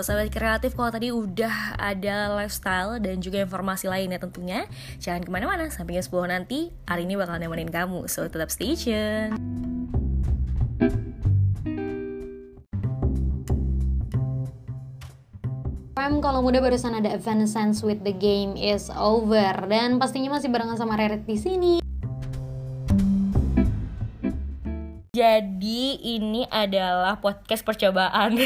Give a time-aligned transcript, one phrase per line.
[0.00, 4.64] Sahabat kreatif kalau tadi udah ada lifestyle dan juga informasi lainnya tentunya.
[5.00, 6.74] Jangan ke mana-mana sampai jam 10 nanti.
[6.88, 9.36] Hari ini bakal nemenin kamu So tetap stay tune.
[16.26, 19.54] Kalau muda barusan ada Evanescence with the game is over.
[19.70, 21.85] Dan pastinya masih barengan sama Rerit di sini.
[25.16, 28.36] Jadi ini adalah podcast percobaan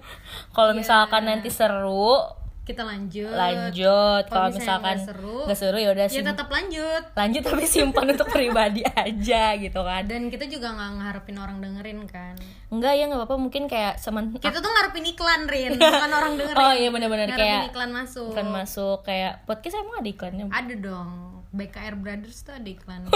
[0.54, 0.78] Kalau Iya.
[0.78, 2.22] misalkan nanti seru
[2.60, 3.34] Kita lanjut.
[3.34, 7.02] lanjut Kalau misalkan nggak seru, seru ya udah Ya sim- tetap lanjut.
[7.10, 12.06] lanjut tapi simpan untuk pribadi aja gitu kan Dan kita juga nggak ngarepin orang dengerin
[12.06, 12.38] kan.
[12.68, 16.62] Enggak ya nggak apa-apa mungkin kayak semen Kita tuh ngarepin iklan Rin, bukan orang dengerin.
[16.62, 18.30] Oh iya benar-benar kayak iklan masuk.
[18.30, 21.39] Bukan masuk kayak podcast emang ada iklannya Ada dong.
[21.50, 23.10] BKR Brothers tuh ada iklan.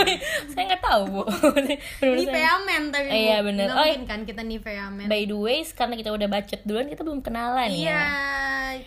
[0.49, 1.23] saya nggak tahu bu
[2.19, 3.15] Nivea Men tapi Bu.
[3.15, 3.65] Iya, bener.
[3.65, 5.07] Nggak Oh, mungkin kan kita Nivea Men.
[5.07, 8.03] by the way karena kita udah bacot duluan kita belum kenalan Iya, ya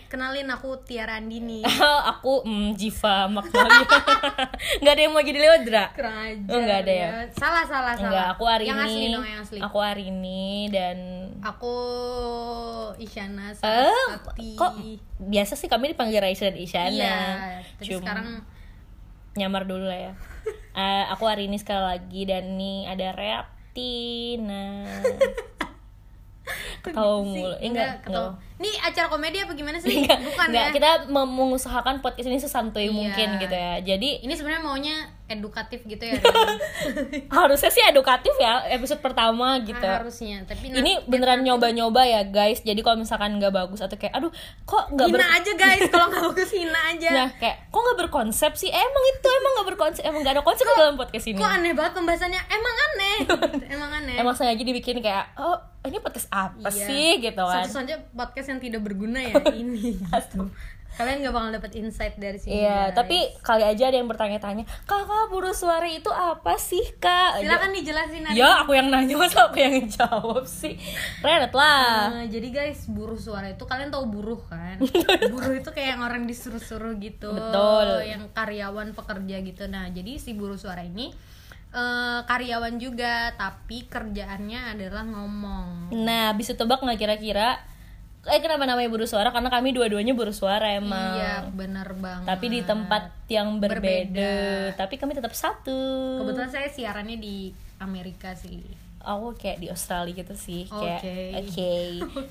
[0.06, 1.64] kenalin aku Tiara Andini.
[2.12, 3.88] aku mm, Jiva Magnolia
[4.80, 6.44] nggak ada yang mau jadi Leodra Kurang aja.
[6.46, 7.08] Oh, nggak ada ya?
[7.32, 8.04] Salah, salah, salah.
[8.04, 9.58] Enggak, aku hari yang ini asli dong, yang asli.
[9.58, 10.98] aku hari ini dan
[11.40, 11.74] Aku
[12.96, 13.94] Isyana eh
[14.54, 14.72] kok
[15.18, 17.16] biasa sih kami dipanggil Raisa dan Isyana Iya,
[17.74, 18.28] tapi Cuma- sekarang
[19.38, 20.14] nyamar dulu lah ya
[20.74, 24.86] Eh, aku hari ini sekali lagi dan nih ada Reaptina
[26.80, 28.30] ketawa sih, mulu Eh, enggak, enggak.
[28.56, 29.90] Ini acara komedi apa gimana sih?
[29.92, 30.72] enggak Bukan enggak ya.
[30.72, 32.94] kita mengusahakan podcast ini sesantuy Iya.
[32.94, 34.96] mungkin gitu ya jadi Ini sebenarnya maunya
[35.28, 36.16] edukatif gitu ya.
[37.38, 42.24] harusnya sih edukatif ya episode pertama gitu Nah, harusnya, tapi nah- ini beneran nyoba-nyoba ya
[42.24, 45.82] guys jadi kalau misalkan nggak bagus atau kayak aduh kok nggak ber hina aja guys,
[45.92, 47.10] kalau nggak bagus hina aja.
[47.10, 50.64] nah kayak kok nggak berkonsep sih emang itu emang nggak berkonsep emang nggak ada konsep
[50.70, 52.40] dalam podcast ini Kok aneh banget pembahasannya?
[52.48, 53.16] Emang aneh.
[53.74, 54.16] Emang aneh.
[54.16, 56.84] emang saya aja dibikin kayak oh ini podcast apa Iya.
[56.84, 59.94] sih gitu kan Satu saja podcast yang tidak berguna ya ini.
[59.94, 60.48] gitu.
[60.98, 62.66] Kalian gak bakal dapet insight dari sini.
[62.66, 62.98] Iya, guys.
[62.98, 67.38] tapi kali aja ada yang bertanya-tanya, kakak buru suara itu apa sih kak?
[67.38, 68.34] silakan dijelasin Ari.
[68.34, 70.74] Ya, aku yang nanya masa aku yang jawab sih.
[71.22, 72.10] Renet lah.
[72.10, 74.82] Nah, jadi guys, buruh suara itu kalian tahu buruh kan?
[75.32, 77.30] buruh itu kayak yang orang disuruh-suruh gitu.
[77.30, 78.02] Betul.
[78.02, 79.70] Yang karyawan pekerja gitu.
[79.70, 81.14] Nah, jadi si buruh suara ini
[81.70, 85.94] eh, karyawan juga, tapi kerjaannya adalah ngomong.
[85.94, 87.77] Nah, bisa tebak nggak kira-kira?
[88.26, 89.30] Eh kenapa namanya buru suara?
[89.30, 91.16] Karena kami dua-duanya buru suara emang.
[91.16, 92.26] Iya, benar banget.
[92.26, 93.78] Tapi di tempat yang berbeda.
[94.10, 94.34] Berbeda.
[94.74, 95.78] Tapi kami tetap satu.
[96.24, 98.60] kebetulan saya siarannya di Amerika sih.
[98.98, 101.18] Aku kayak di Australia gitu sih, kayak Oke.
[101.40, 101.72] oke,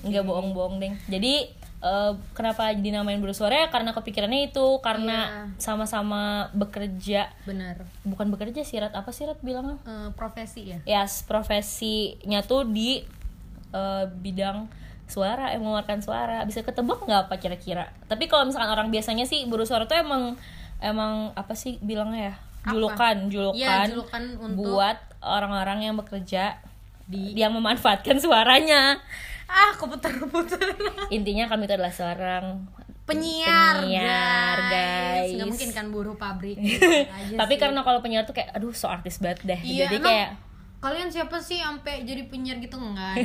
[0.04, 0.92] nggak bohong-bohong deh.
[1.08, 1.48] Jadi
[1.80, 3.64] eh, kenapa dinamain buru suara?
[3.64, 5.42] Ya karena kepikirannya itu karena Iya.
[5.58, 7.88] sama-sama bekerja, Benar.
[8.04, 9.80] bukan bekerja sih Rat, apa sih Rat bilangnya?
[9.88, 10.78] Eh, profesi ya.
[10.84, 13.02] Ya profesinya tuh di
[13.68, 14.68] eh, bidang
[15.08, 16.44] suara, eh, mengeluarkan suara.
[16.44, 17.88] Bisa ketebak nggak apa kira-kira?
[18.04, 20.36] Tapi kalau misalkan orang biasanya sih buru suara tuh emang
[20.78, 22.34] emang apa sih bilangnya ya?
[22.60, 22.70] Apa?
[22.70, 26.60] Julukan, julukan, Iya, julukan untuk- buat orang-orang yang bekerja
[27.04, 29.00] di yang memanfaatkan suaranya.
[29.44, 30.60] Ah, keputar-putar.
[31.10, 32.68] Intinya kami itu adalah seorang
[33.02, 35.32] penyiar, Penyiar, guys.
[35.32, 37.58] nggak mungkin kan buruh pabrik gitu aja tapi sih.
[37.58, 39.60] karena kalau penyiar tuh kayak aduh so artis banget deh.
[39.64, 40.30] iya, Jadi emang kayak
[40.78, 43.16] kalian siapa sih sampai jadi penyiar gitu enggak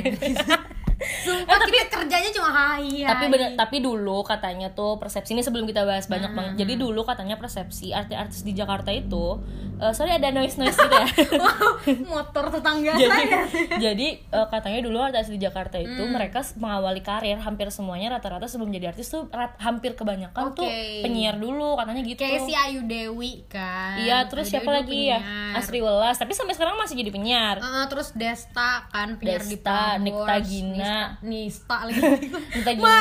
[1.04, 2.64] Sumpah kita kerjanya cuma hai
[2.98, 6.74] hai tapi bener, tapi dulu katanya tuh persepsi ini sebelum kita bahas banyak banget jadi
[6.76, 9.38] dulu katanya persepsi artis-artis di Jakarta itu
[9.76, 11.06] eh sorry ada noise noise gitu ya
[11.36, 11.70] Wow,
[12.06, 13.38] motor tetangga jadi saya
[13.76, 16.12] jadi eh, katanya dulu artis di Jakarta itu Hmm.
[16.12, 21.00] mereka mengawali karir hampir semuanya rata-rata sebelum jadi artis tuh rat- hampir kebanyakan tuh Oke.
[21.00, 25.00] penyiar dulu katanya gitu kayak si Ayu Dewi kan iya terus Ayu siapa Dewi lagi
[25.08, 25.18] ya.
[25.54, 29.74] Asri Welas tapi sampai sekarang masih jadi penyiar Eh, terus Desta kan penyiar di Desta,
[29.92, 30.70] Prambors Nikta Gina.
[30.70, 32.00] Nista, Nista lagi
[32.54, 32.98] Nikta Gina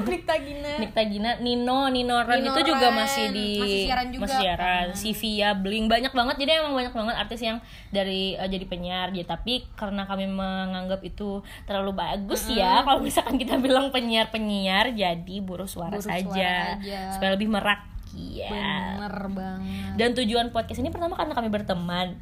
[0.00, 2.96] Nikta Gina Nikta Gina, Nino, Nino Ren Nino itu juga Ren.
[2.96, 4.86] masih di Masih siaran juga, masih siaran.
[4.86, 4.86] kan.
[4.94, 7.58] Si Via Bling banyak banget jadi emang banyak banget artis yang
[7.88, 9.24] dari eh, jadi penyiar gitu.
[9.24, 15.66] Tapi karena kami menganggap itu terlalu bagus ya kalau misalkan kita bilang penyiar-penyiar jadi buruh
[15.66, 17.00] suara Buruh saja suara aja.
[17.10, 18.96] supaya lebih merakyat.
[18.96, 22.16] bener banget Dan tujuan podcast ini pertama karena kami berteman.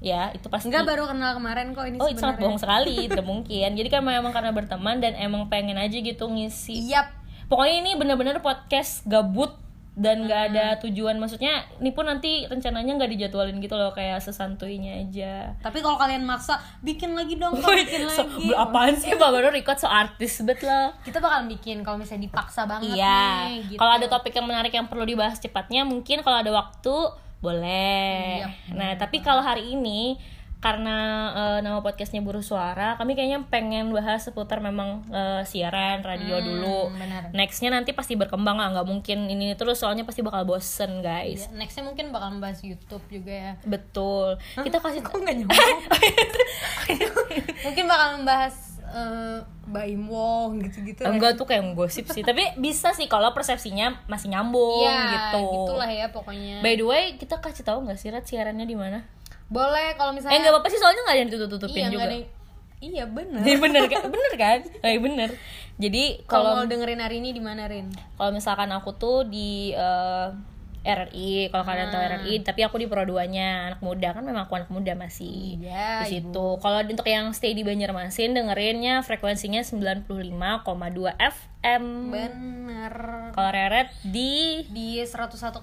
[0.00, 3.24] Ya, itu pasti Enggak baru kenal kemarin kok ini Oh, itu sangat bohong sekali, tidak
[3.24, 3.68] mungkin.
[3.72, 7.10] Jadi kan memang karena berteman dan emang pengen aja gitu ngisi Yap.
[7.44, 9.56] pokoknya ini bener-bener podcast gabut
[9.94, 10.80] dan nggak ada Hmm.
[10.84, 15.96] tujuan maksudnya ini pun nanti rencananya nggak dijadwalin gitu loh kayak sesantuinya aja Tapi kalau
[15.96, 18.54] kalian maksa bikin lagi dong, kok bikin So, lagi.
[18.54, 22.62] apaan sih Mbak baru record so artis bet lah Kita bakal bikin kalau misalnya dipaksa
[22.62, 23.78] banget iya nih gitu.
[23.80, 26.94] kalau ada topik yang menarik yang perlu dibahas cepatnya mungkin kalau ada waktu
[27.38, 28.74] boleh Yap.
[28.74, 30.18] nah tapi kalau hari ini
[30.58, 30.96] karena
[31.38, 36.90] eh, nama podcastnya Buruh Suara, kami kayaknya pengen bahas seputar memang eh, siaran radio dulu.
[36.90, 37.22] Hmm, benar.
[37.30, 41.46] Nextnya nanti pasti berkembang lah, nggak mungkin ini terus soalnya pasti bakal bosen guys.
[41.46, 44.42] Ya, nextnya mungkin bakal membahas YouTube juga ya Betul.
[44.58, 45.36] Kita kasih Kok nggak
[47.66, 51.10] mungkin bakal membahas eh, Baim Wong gitu-gitu lah.
[51.10, 55.44] enggak tuh kayak gosip sih, tapi bisa sih kalau persepsinya masih nyambung Iya, gitu.
[55.66, 59.04] gitulah ya pokoknya By the way, kita kasih tahu nggak sih Rat siarannya di mana?
[59.46, 61.96] boleh kalau Eh misalnya nggak apa-apa sih soalnya nggak ada yang ditutup-tutupin iya, juga.
[61.96, 62.30] nggak ada yang-
[62.80, 64.02] iya bener Iya bener kan?
[64.06, 64.58] Bener kan?
[64.82, 65.30] Eh bener.
[65.76, 70.28] Jadi kalau dengerin hari ini di mana Rin kalau misalkan aku tuh di eh,
[70.88, 74.56] RRI, kalau kalian tahu RRI, tapi aku di Pro 2-nya anak muda kan memang aku
[74.56, 76.46] anak muda masih Iya, di situ.
[76.64, 80.08] Kalau untuk yang stay di Banjarmasin dengerinnya frekuensinya 95,2
[81.58, 81.84] FM.
[82.08, 82.94] bener
[83.34, 85.58] Kalau Reret di di 101,9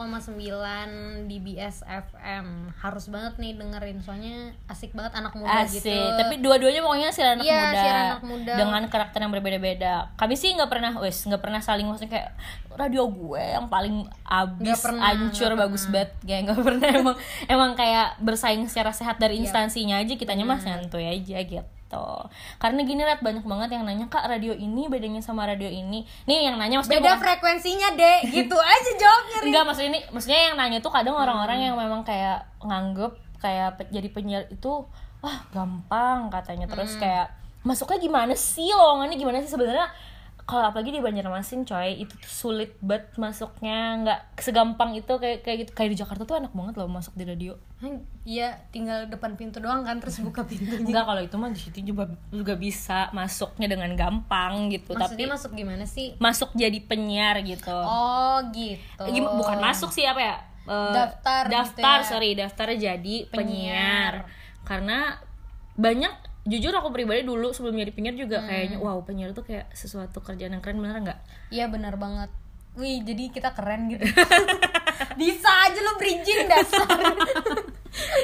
[1.25, 6.39] di BS FM harus banget nih dengerin soalnya asik banget anak muda Asik, gitu tapi
[6.39, 8.53] dua-duanya pokoknya siaran anak Iya, muda siaran anak muda.
[8.55, 9.93] dengan karakter yang berbeda-beda.
[10.15, 12.29] Kami sih nggak pernah, wes nggak pernah saling maksudnya kayak
[12.75, 17.15] radio gue yang paling abis, pernah, nggak bagus banget, kayak nggak pernah emang
[17.47, 19.23] emang kayak bersaing secara sehat Iya.
[19.23, 21.63] dari instansinya aja, kitanya mah santuy aja gitu.
[22.57, 26.03] Karena gini liat banyak banget yang nanya kak radio ini bedanya sama radio ini.
[26.25, 30.39] Nih yang nanya maksudnya beda bukan- frekuensinya deh gitu aja jawabnya Enggak maksudnya ini maksudnya
[30.43, 31.65] yang nanya tuh kadang orang-orang Hmm.
[31.65, 34.83] yang memang kayak nganggep kayak pe- jadi penyiar itu
[35.19, 36.73] wah gampang katanya Hmm.
[36.73, 37.29] terus kayak
[37.61, 39.89] masuknya gimana sih lowongannya gimana sih sebenarnya
[40.45, 43.97] kalau apalagi di Banjarmasin coy itu tuh sulit banget masuknya.
[43.97, 45.71] Nggak segampang itu kayak kayak gitu.
[45.73, 47.57] Kayak di Jakarta tuh enak banget loh masuk di radio.
[48.21, 51.79] Iya tinggal depan pintu doang kan terus buka pintunya enggak kalau itu mah di situ
[51.83, 54.93] juga juga bisa masuknya dengan gampang gitu.
[54.93, 56.13] Maksudnya tapi masuk gimana sih?
[56.17, 57.73] masuk jadi penyiar gitu.
[57.73, 59.01] Oh gitu.
[59.07, 60.37] Gim- bukan masuk sih apa ya?
[60.65, 62.05] Eh, Daftar gitu daftar ya.
[62.05, 63.33] sorry daftar jadi penyiar.
[63.33, 64.13] Penyiar.
[64.61, 65.21] karena
[65.75, 66.13] banyak
[66.45, 68.47] jujur aku pribadi dulu sebelum jadi penyiar juga Hmm.
[68.47, 71.19] kayaknya wow penyiar tuh kayak sesuatu kerjaan yang keren bener nggak?
[71.49, 72.29] Iya benar banget.
[72.73, 74.03] Wih jadi kita keren gitu.
[75.15, 76.85] Bisa aja lo bridging dasar.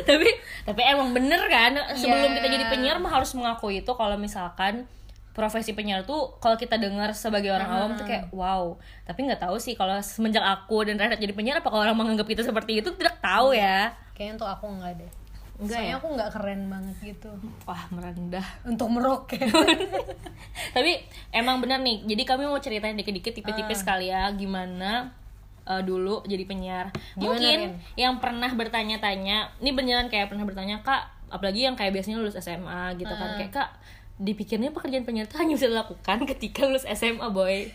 [0.04, 0.28] Tapi
[0.62, 2.38] tapi emang bener kan sebelum Iya.
[2.38, 4.84] kita jadi penyiar mah harus mengakui itu kalau misalkan
[5.32, 8.76] profesi penyiar tuh kalau kita dengar sebagai orang awam tuh kayak wow.
[9.02, 12.44] Tapi nggak tahu sih kalau semenjak aku dan Renat jadi penyiar apakah orang menganggap kita
[12.44, 12.92] seperti itu?
[12.92, 13.96] Tidak tahu ya.
[14.12, 15.12] Kayaknya untuk aku enggak deh
[15.62, 16.00] Enggak Soalnya ya?
[16.02, 17.32] aku nggak keren banget gitu.
[17.70, 18.48] Wah merendah.
[18.66, 19.46] Untuk meroket.
[20.76, 20.92] Tapi
[21.30, 25.14] emang bener nih jadi kami mau ceritain dikit-dikit tipis-tipis kali ya gimana
[25.70, 26.90] eh, dulu jadi penyiar.
[27.14, 27.94] Gimana, mungkin Rin?
[27.94, 32.98] yang pernah bertanya-tanya ini beneran kayak pernah bertanya kak apalagi yang kayak biasanya lulus SMA
[32.98, 33.38] gitu kan.
[33.38, 33.70] Kayak kak
[34.22, 37.70] dipikirnya pekerjaan penyiar itu hanya bisa dilakukan ketika lulus SMA boy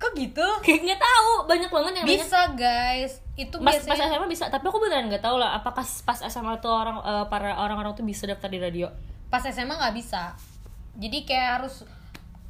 [0.00, 0.46] kok gitu?
[0.64, 2.16] Kayak nggak tahu banyak banget yang nanya.
[2.24, 3.12] bisa guys.
[3.36, 6.56] Itu Mas, pas biasanya SMA bisa tapi aku beneran nggak tahu lah apakah pas SMA
[6.64, 8.88] tuh orang eh, para orang-orang tuh bisa daftar di radio?
[9.28, 10.32] Pas SMA nggak bisa.
[10.96, 11.84] Jadi kayak harus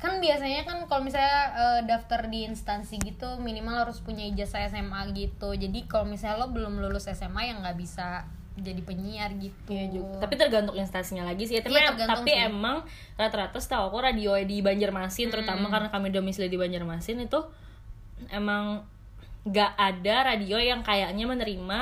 [0.01, 5.11] kan biasanya kan kalau misalnya eh, daftar di instansi gitu minimal harus punya ijazah SMA
[5.13, 5.53] gitu.
[5.53, 8.25] Jadi kalau misalnya lo belum lulus SMA yang nggak bisa
[8.61, 10.21] jadi penyiar gitu Iya juga.
[10.23, 11.59] Tapi tergantung instansinya lagi sih.
[11.59, 11.63] ya.
[11.65, 12.47] Tapi, tergantung tapi sih.
[12.47, 12.77] emang
[13.17, 17.41] rata-rata setahu aku radio di Banjarmasin, terutama karena kami domisili di Banjarmasin itu
[18.29, 18.85] emang
[19.49, 21.79] nggak ada radio yang kayaknya menerima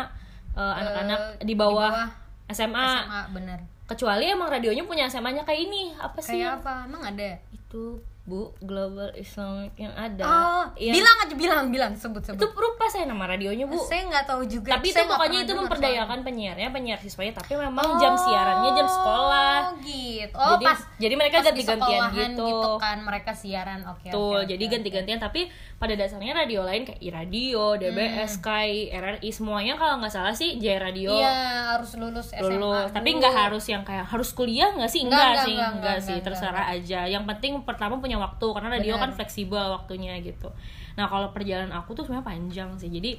[0.55, 2.09] eh, anak-anak di, bawah bawah
[2.55, 2.87] SMA.
[3.03, 3.59] SMA bener
[3.89, 5.97] Kecuali emang radionya punya SMA-nya kayak ini.
[5.97, 6.39] Apa sih?
[6.39, 10.23] kayak apa emang ada Itu Bu Global Islamic yang ada.
[10.23, 13.81] oh Yang- bilang aja bilang bilang sebut sebut itu lupa saya nama radionya Bu.
[13.81, 17.57] saya nggak tahu juga tapi itu Saya nggak pokoknya itu memperdayakan penyiarnya penyiar siswanya tapi
[17.57, 17.99] memang soalnya.
[17.99, 22.71] jam siarannya jam sekolah oh gitu oh jadi pas jadi mereka di ganti-gantian sekolahan gitu.
[22.77, 24.73] kan mereka siaran oke Betul, oke, oke, jadi oke.
[24.77, 25.41] ganti-gantian tapi
[25.79, 30.77] pada dasarnya radio lain kayak iRadio, DBS, Sky, RRI semuanya kalau nggak salah sih J
[30.77, 31.17] Radio Hmm.
[31.17, 31.33] Iya
[31.71, 32.91] harus lulus SMA lulus.
[32.91, 35.01] Tapi nggak harus yang kayak harus kuliah nggak sih?
[35.01, 37.01] Nggak, Enggak, nggak, sih, nggak, enggak, nggak, sih, terserah aja.
[37.07, 39.03] Yang penting pertama punya waktu karena radio Benar.
[39.05, 40.51] kan fleksibel waktunya gitu.
[40.95, 42.89] Nah kalau perjalanan aku tuh sebenarnya panjang sih.
[42.89, 43.19] Jadi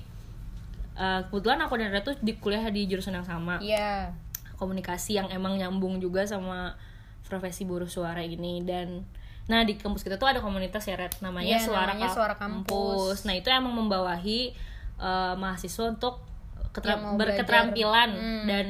[0.96, 4.12] eh, kebetulan aku dan Rera tuh di kuliah di jurusan yang sama Iya.
[4.56, 6.75] komunikasi yang emang nyambung juga sama
[7.24, 9.06] profesi buruh suara ini dan
[9.46, 13.24] nah di kampus kita tuh ada komunitas ya Red namanya Iya, suara, namanya Suara Kampus.
[13.24, 14.51] nah itu emang membawahi
[15.00, 16.22] eh, mahasiswa untuk
[16.70, 18.10] keteram- berketerampilan.
[18.12, 18.46] Hmm.
[18.46, 18.68] dan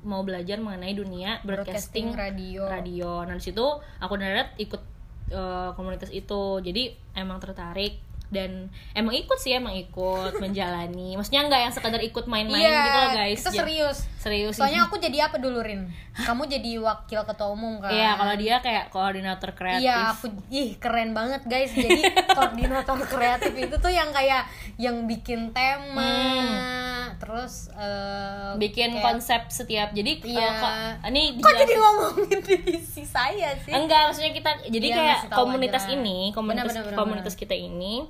[0.00, 2.62] mau belajar mengenai dunia broadcasting, Broadcasting radio.
[2.64, 3.66] radio nah di situ
[3.98, 4.80] aku dan Red ikut
[5.30, 6.58] eh, komunitas itu.
[6.64, 12.24] Jadi emang tertarik dan emang ikut sih emang ikut menjalani maksudnya nggak yang sekadar ikut
[12.24, 13.98] main-main Iya, gitu loh guys Kita serius.
[14.16, 15.84] serius Soalnya aku jadi apa dulu Rin?
[16.14, 17.88] Kamu jadi wakil ketua umum kan?
[17.88, 19.80] Iya, kalau dia kayak koordinator kreatif.
[19.82, 21.72] Iya, aku ih keren banget guys.
[21.72, 22.04] Jadi
[22.36, 24.44] koordinator kreatif itu tuh yang kayak
[24.76, 27.16] yang bikin tema, Hmm.
[27.16, 30.48] terus eh, bikin kayak- konsep setiap jadi eh, Iya.
[30.54, 30.76] kok-
[31.08, 35.94] ini kok jadi ngomongin divisi saya sih enggak maksudnya kita jadi Iya, kayak komunitas aja.
[35.94, 38.04] ini komunitas Benar, benar, benar, komunitas kita ini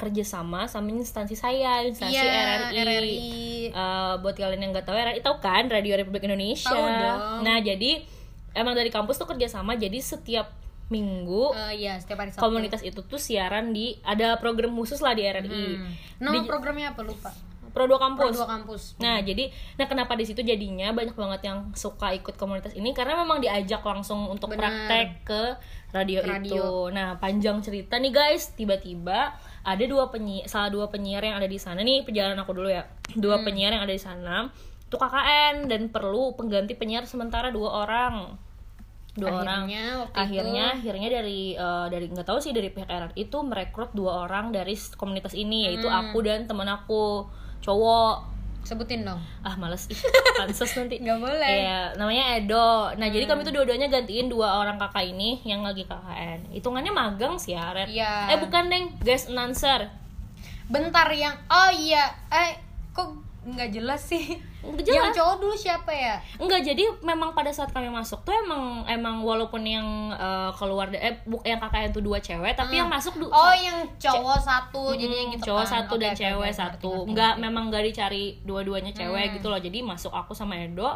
[0.00, 2.24] kerjasama sama instansi saya instansi Iya,
[2.64, 3.16] RRI, RRI.
[3.68, 7.20] Eh, buat kalian yang nggak tahu RRI tahu kan Radio Republik Indonesia Tahu dong.
[7.42, 8.00] nah jadi
[8.52, 10.50] emang dari kampus tuh kerjasama jadi setiap
[10.88, 15.12] minggu Eh, iya setiap hari Sabtu komunitas itu tuh siaran di ada program khusus lah
[15.12, 15.86] di RRI Hmm.
[16.18, 17.30] nama programnya apa lupa
[17.70, 21.72] Pro 2 kampus dua kampus Nah, jadi nah kenapa di situ jadinya banyak banget yang
[21.72, 24.60] suka ikut komunitas ini karena memang diajak langsung untuk Benar.
[24.60, 25.42] praktek ke
[25.90, 26.44] radio, Radio.
[26.44, 26.64] itu.
[26.90, 31.56] Nah, panjang cerita nih guys, tiba-tiba ada dua penyiar salah dua penyiar yang ada di
[31.56, 32.86] sana nih, perjalanan aku dulu ya.
[33.12, 33.44] Dua Hmm.
[33.44, 34.46] penyiar yang ada di sana
[34.82, 38.34] itu KKN dan perlu pengganti penyiar sementara dua orang.
[39.10, 39.66] Dua orang.
[39.66, 43.90] Akhirnya waktu Akhirnya akhirnya dari eh, dari nggak tahu sih dari pihak RRI itu merekrut
[43.90, 46.10] dua orang dari komunitas ini yaitu Hmm.
[46.10, 47.26] aku dan teman aku
[47.60, 48.28] cowok.
[48.60, 49.16] Sebutin dong.
[49.40, 49.88] Ah males.
[49.88, 49.96] Ih
[50.38, 51.00] pansos nanti.
[51.00, 51.48] Nggak boleh.
[51.64, 52.92] Iya, namanya Edo.
[52.94, 57.40] Nah jadi kami tuh dua-duanya gantiin dua orang kakak ini yang lagi KKN hitungannya magang
[57.40, 58.36] sih ya Red Iya.
[58.36, 59.88] eh bukan deng guest announcer.
[60.68, 62.04] Bentar yang oh iya.
[62.28, 62.60] Eh
[62.92, 63.16] kok
[63.48, 67.68] nggak jelas sih Nggak yang jelas cowok dulu siapa ya enggak jadi memang pada saat
[67.68, 72.18] kami masuk tuh emang emang walaupun yang eh, keluar eh buk yang KKN tuh dua
[72.18, 75.72] cewek tapi yang masuk du- oh yang cowok satu jadi yang Mm, gitu cowok kan.
[75.78, 77.42] satu Oke, dan oke, cewek oke, satu ngerti, ngerti, nggak ngerti.
[77.42, 79.34] memang gak dicari dua-duanya cewek Hmm.
[79.34, 80.90] gitu loh jadi masuk aku sama Edo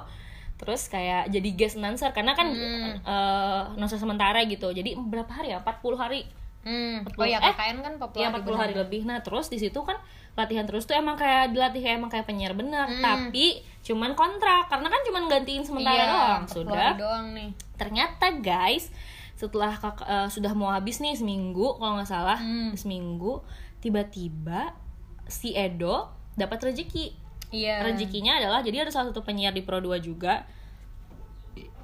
[0.54, 3.00] terus kayak jadi guest announcer karena kan Hmm.
[3.00, 6.21] eh announcer sementara gitu jadi berapa hari ya 40 hari
[6.62, 7.00] Hmm.
[7.02, 9.00] 40 oh ya eh, KKN kan 40 Iya hari 40 hari lebih.
[9.04, 10.00] Nah, terus di situ kan
[10.34, 12.98] latihan terus tuh emang kayak dilatih emang kayak penyiar bener, Hmm.
[13.00, 16.42] tapi cuman kontrak karena kan cuman gantiin sementara iya, doang.
[16.42, 16.92] 40 Sudah.
[16.96, 18.90] doang nih Ternyata guys,
[19.34, 22.74] setelah kak- eh, sudah mau habis nih seminggu kalau nggak salah, Hmm.
[22.74, 23.42] seminggu
[23.78, 24.74] tiba-tiba
[25.24, 27.14] si Edo dapat rezeki.
[27.50, 30.42] iya Rezekinya adalah jadi ada salah satu penyiar di Pro 2 juga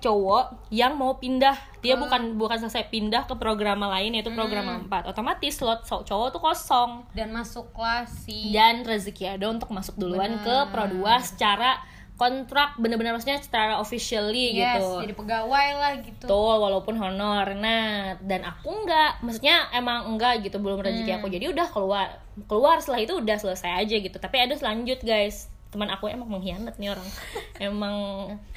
[0.01, 2.01] cowok yang mau pindah dia Oh.
[2.01, 4.85] bukan bukan selesai pindah ke program lain yaitu program Hmm.
[4.87, 10.37] 4 otomatis slot cowok tuh kosong dan masuklah si dan rezeki ada untuk masuk duluan
[10.37, 10.45] Benar.
[10.45, 11.81] ke Pro 2 secara
[12.15, 17.49] kontrak bener-bener maksudnya secara officially yes, gitu jadi pegawai lah gitu Betul, walaupun honor.
[17.55, 21.17] Nah, dan aku enggak, maksudnya emang enggak gitu, belum rezeki Hmm.
[21.17, 21.33] aku.
[21.33, 22.09] Jadi udah keluar.
[22.45, 24.13] Keluar setelah itu udah selesai aja gitu.
[24.15, 25.49] Tapi ada selanjut, guys.
[25.71, 27.07] Teman aku emang mengkhianat nih orang.
[27.63, 27.97] emang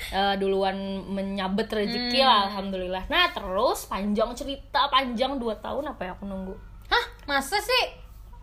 [0.09, 2.25] eh, duluan menyabet rezeki Hmm.
[2.25, 3.03] lah, alhamdulillah.
[3.05, 6.55] Nah, terus panjang cerita, panjang 2 tahun apa ya aku nunggu.
[6.85, 7.85] hah masa sih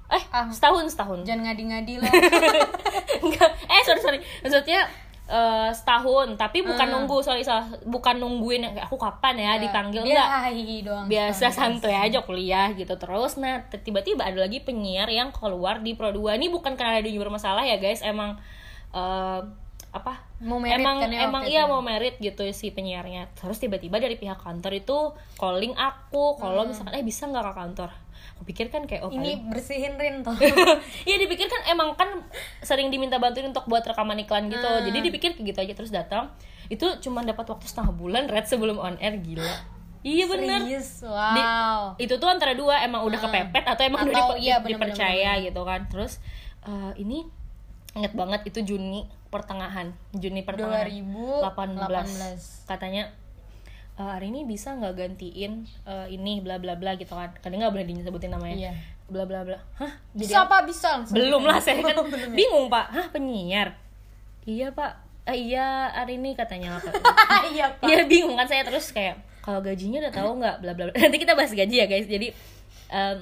[0.09, 0.47] Eh, Ah.
[0.47, 1.23] setahun, setahun.
[1.23, 2.11] jangan ngadi-ngadi lah
[3.23, 3.51] Enggak.
[3.65, 4.19] Eh, sorry, sorry.
[4.41, 4.83] Maksudnya
[5.25, 6.95] eh, setahun, tapi bukan Hmm.
[6.97, 7.63] nunggu, sorry, salah.
[7.85, 10.83] Bukan nungguin aku kapan ya dipanggil dia enggak.
[10.83, 15.95] doang biasa santuy aja kuliah gitu terus nah tiba-tiba ada lagi penyiar yang keluar di
[15.95, 18.35] Pro 2 ini bukan karena dia bermasalah ya guys emang
[18.91, 19.41] eh,
[19.91, 21.69] apa Mau merit emang kan ya emang iya itu?
[21.69, 23.29] mau merit gitu si penyiarnya.
[23.35, 24.99] Terus tiba-tiba dari pihak kantor itu
[25.35, 26.37] calling aku.
[26.37, 27.91] Kalau misalkan eh bisa nggak ke kantor?
[28.33, 29.19] Aku pikir kan kayak oh Hmm.
[29.19, 30.33] ini paling- bersihin rin toh
[31.09, 32.25] Iya dipikir kan emang kan
[32.61, 34.63] sering diminta bantuin untuk buat rekaman iklan gitu.
[34.63, 34.81] Hmm.
[34.83, 36.31] jadi dipikir kayak gitu aja terus datang.
[36.69, 39.55] Itu cuma dapat waktu setengah bulan red sebelum on air gila.
[40.01, 40.65] Iya bener.
[40.65, 41.93] Serius, wow.
[41.99, 45.31] itu tuh antara dua emang udah kepepet atau emang udah Atau, diper- iya, bener, dipercaya
[45.43, 45.85] gitu kan.
[45.85, 46.17] Terus
[46.63, 47.29] eh, ini
[47.91, 49.91] inget banget itu Juni pertengahan.
[50.13, 50.87] Juni pertengahan.
[50.87, 53.11] 2018 katanya
[53.95, 57.35] "Eh, hari ini bisa nggak gantiin eh, ini bla bla bla gitu kan.
[57.37, 58.57] Kan nggak boleh disebutin namanya.
[58.57, 58.73] Iya.
[59.11, 59.59] bla bla bla.
[59.75, 59.91] Hah?
[60.15, 61.99] Bisa apa bisa langsung belum lah saya kan
[62.39, 62.87] bingung pak.
[62.95, 63.75] Hah penyiar?
[64.47, 65.03] Iya pak.
[65.27, 66.79] "Eh, iya hari ini katanya
[67.53, 67.91] iya pak.
[67.91, 70.57] Iya bingung kan saya terus kayak kalau gajinya udah tahu nggak?
[70.63, 70.95] Bla bla bla.
[70.95, 72.07] Nanti kita bahas gaji ya guys.
[72.07, 72.31] Jadi
[72.87, 73.19] em,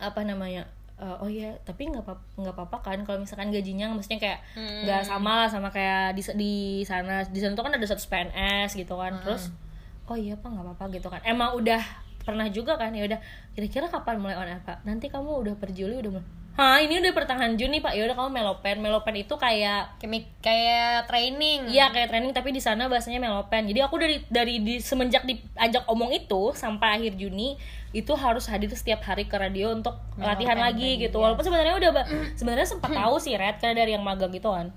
[0.00, 0.64] apa namanya?
[0.96, 5.04] Eh, oh iya, tapi nggak apa nggak apa-apa kan kalau misalkan gajinya maksudnya kayak nggak
[5.04, 6.54] sama lah sama kayak di di
[6.88, 9.20] sana di sana tuh kan ada satu PNS gitu kan.
[9.20, 9.52] Terus
[10.08, 11.20] oh iya pak nggak apa-apa gitu kan.
[11.20, 11.84] Emang udah
[12.24, 13.20] pernah juga kan ya udah
[13.52, 14.80] kira-kira kapan mulai on air pak?
[14.88, 16.28] Nanti kamu udah per Juli udah mulai.
[16.56, 17.92] Hah ini udah pertengahan Juni pak.
[17.92, 18.80] Ya udah kamu melopen.
[18.80, 23.68] Melopen itu kayak kayak kayak training Iya kayak training tapi di sana bahasanya melopen.
[23.68, 27.60] Jadi aku dari dari di, semenjak diajak omong itu sampai akhir Juni
[27.96, 31.16] itu harus hadir setiap hari ke radio untuk latihan lagi gitu.
[31.16, 34.68] Walaupun sebenarnya udah ba- sebenarnya sempat tahu sih Red karena dari yang magang gitu kan.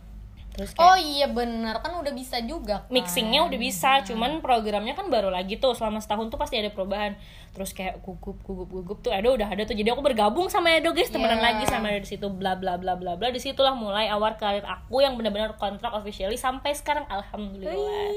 [0.50, 2.92] Terus kayak oh iya bener kan udah bisa juga kan?
[2.92, 7.16] mixingnya udah bisa, cuman programnya kan baru lagi tuh selama setahun tuh pasti ada perubahan.
[7.56, 9.72] Terus kayak gugup gugup gugup tuh Edo udah ada tuh.
[9.72, 11.46] Jadi aku bergabung sama Edo guys, temenan Iya.
[11.54, 13.30] lagi sama Edo di situ bla bla bla bla bla.
[13.30, 18.10] Di situlah mulai awal karir aku yang benar-benar kontrak officially sampai sekarang alhamdulillah.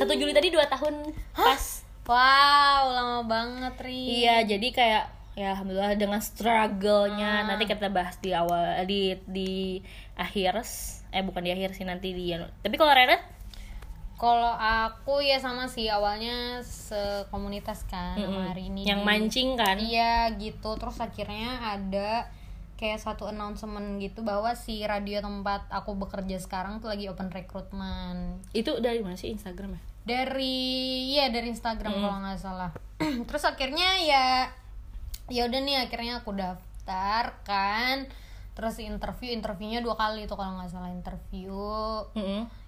[0.00, 1.83] Satu Juli tadi dua tahun pas.
[2.04, 4.24] Wow lama banget ri.
[4.24, 7.42] Iya, jadi kayak ya alhamdulillah dengan struggle-nya.
[7.42, 7.46] Ah.
[7.50, 9.82] nanti kita bahas di awal di di
[10.14, 10.62] akhir
[11.10, 13.22] eh bukan di akhir sih nanti di tapi kalau Renet
[14.14, 19.74] Kalau aku ya sama sih awalnya sekomunitas kan sama hari ini yang mancing kan?
[19.74, 20.78] Iya gitu.
[20.78, 22.30] Terus akhirnya ada
[22.78, 28.38] kayak satu announcement gitu bahwa si radio tempat aku bekerja sekarang tuh lagi open recruitment.
[28.54, 32.70] Itu dari mana sih Instagram ya dari ya dari Instagram kalau nggak salah.
[33.28, 34.26] Terus akhirnya ya
[35.32, 38.06] ya udah nih akhirnya aku daftar kan.
[38.54, 41.56] Terus interview interviewnya dua kali tuh kalau nggak salah interview.
[42.14, 42.63] Mm-mm.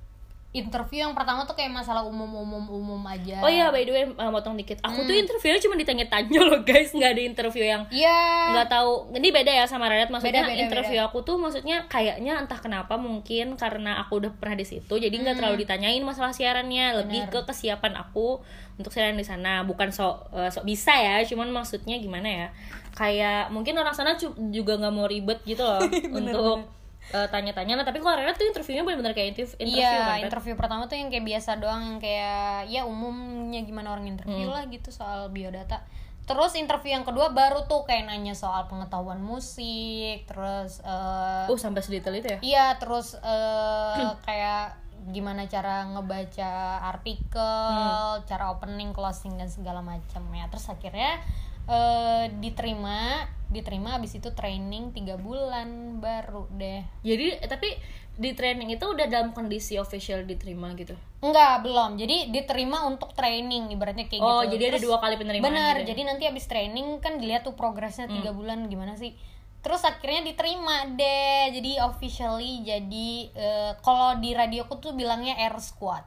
[0.56, 3.44] Interview yang pertama tuh kayak masalah umum umum umum aja.
[3.44, 4.80] Oh iya by the way uh, motong dikit.
[4.80, 6.96] Aku tuh interviewnya cuma ditanya-tanya loh guys.
[6.96, 8.56] Nggak ada interview yang iya.
[8.56, 9.12] nggak tahu.
[9.12, 12.96] Ini beda ya sama Renet maksudnya Beda, beda, interview aku tuh maksudnya kayaknya entah kenapa
[12.96, 17.04] mungkin karena aku udah pernah di situ jadi nggak terlalu ditanyain masalah siarannya.
[17.04, 18.40] Lebih ke kesiapan aku
[18.80, 19.60] untuk siaran di sana.
[19.68, 22.48] Bukan sok eh, sok bisa ya cuman maksudnya gimana ya?
[22.96, 24.16] Kayak mungkin orang sana
[24.48, 25.84] juga nggak mau ribet gitu loh
[26.18, 26.76] untuk
[27.08, 30.54] eh, tanya-tanya nah tapi kalau Renet tuh interviewnya benar-benar kayak interview, interview Iya, kan, interview
[30.54, 34.14] pertama tuh yang kayak biasa doang yang kayak ya umumnya gimana orang Hmm.
[34.14, 35.86] interview lah gitu soal biodata.
[36.22, 41.80] Terus interview yang kedua baru tuh kayak nanya soal pengetahuan musik, terus eh, oh sampai
[41.80, 44.74] sedetail itu ya iya terus eh, kayak
[45.06, 46.50] gimana cara ngebaca
[46.82, 48.26] artikel, Hmm.
[48.26, 50.50] cara opening, closing dan segala macam ya.
[50.50, 51.22] Terus akhirnya
[51.66, 56.82] eh, diterima, diterima abis itu training tiga bulan baru deh.
[57.00, 57.74] jadi eh, tapi
[58.16, 61.96] di training itu udah dalam kondisi official diterima gitu Enggak, belum.
[61.96, 64.56] Jadi diterima untuk training ibaratnya kayak oh gitu.
[64.56, 65.74] jadi ada Terus- dua kali penerimaan Benar.
[65.74, 65.88] gitu ya?
[65.90, 68.38] Jadi nanti habis training kan dilihat tuh progresnya tiga Hmm.
[68.38, 69.12] bulan gimana sih.
[69.60, 71.50] Terus akhirnya diterima deh.
[71.52, 76.04] Jadi officially jadi eh, kalau di radioku tuh bilangnya air squad.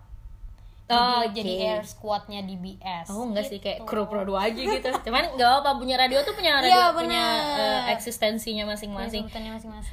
[0.90, 1.66] Jadi, Oh, jadi oke.
[1.70, 3.08] air squadnya DBS.
[3.08, 3.86] Oh enggak sih kayak Gitu.
[3.86, 4.90] kru pro dua aja gitu.
[5.06, 7.24] Cuman enggak apa punya radio tuh punya radio Iya, punya
[7.56, 9.30] eh, eksistensinya masing-masing.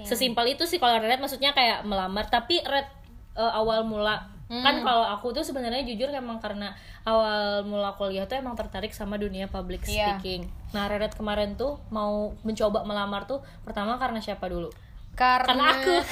[0.03, 2.89] Sesimpel itu sih kalau Red maksudnya kayak melamar tapi Red
[3.35, 4.63] eh, awal mula Hmm.
[4.63, 6.71] kan kalau aku tuh sebenarnya jujur emang karena
[7.03, 10.17] awal mula kuliah tuh emang tertarik sama dunia public Iya.
[10.17, 10.47] speaking.
[10.71, 14.71] Nah, Red kemarin tuh mau mencoba melamar tuh pertama karena siapa dulu?
[15.13, 15.95] karena, Karena aku.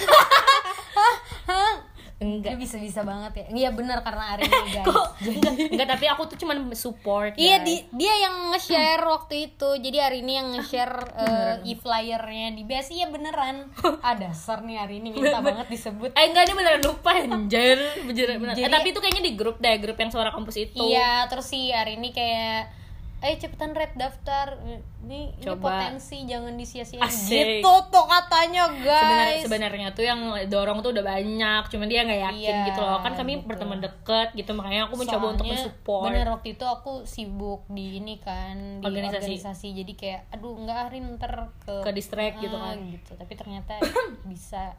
[2.18, 2.54] enggak.
[2.54, 3.46] Dia bisa-bisa banget ya.
[3.50, 4.84] Iya benar karena Ari guys.
[4.88, 7.34] Kok enggak, enggak tapi aku tuh cuman support.
[7.34, 9.68] Iya di, dia yang nge-share waktu itu.
[9.78, 13.70] Jadi hari ini yang nge-share eh, e-flyernya di BS iya beneran.
[14.04, 16.12] Ah dasar nih hari ini minta banget disebut.
[16.12, 18.56] Eh enggak ini beneran lupa anjir beneran, beneran.
[18.58, 21.48] Jadi- eh, tapi itu kayaknya di grup deh grup yang suara kampus itu Iya, terus
[21.48, 22.83] si hari ini kayak
[23.24, 25.80] Ayo cepetan red daftar Ini, ini Coba.
[25.80, 27.08] potensi jangan disia-siain.
[27.08, 32.52] Gitu tuh katanya guys sebenarnya tuh yang dorong tuh udah banyak cuman dia nggak yakin
[32.52, 33.48] Iya, gitu loh kan kami gitu.
[33.48, 37.96] berteman deket gitu makanya aku mencoba untuk Soalnya, mensupport Bener waktu itu aku sibuk di
[37.96, 39.16] ini kan Di Organisasi.
[39.24, 43.12] organisasi, Jadi kayak aduh nggak hari ntar ke ke distract gitu Ah, kan gitu.
[43.14, 43.72] Tapi ternyata
[44.28, 44.76] bisa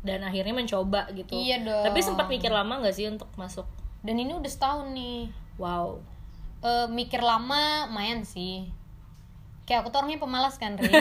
[0.00, 1.82] dan akhirnya mencoba gitu Iya dong.
[1.84, 3.66] tapi sempat mikir lama nggak sih untuk masuk
[4.02, 5.98] Dan ini udah setahun nih wow
[6.62, 8.70] Eh, Mikir lama main sih.
[9.66, 10.90] Kayak aku tuh orangnya pemalas kan Rin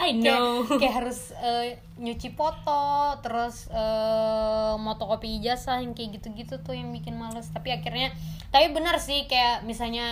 [0.00, 0.64] I kayak, know.
[0.80, 7.16] kayak harus eh, nyuci foto terus eh motokopi ijazah yang kayak gitu-gitu tuh yang bikin
[7.20, 7.48] males.
[7.52, 8.12] Tapi akhirnya
[8.52, 10.08] tapi benar sih kayak misalnya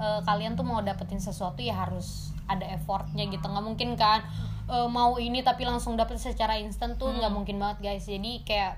[0.00, 3.44] eh, kalian tuh mau dapetin sesuatu ya harus ada effortnya gitu.
[3.44, 4.24] Nggak mungkin kan
[4.68, 8.04] eh, mau ini tapi langsung dapet secara instan tuh nggak mungkin banget guys.
[8.08, 8.76] Jadi kayak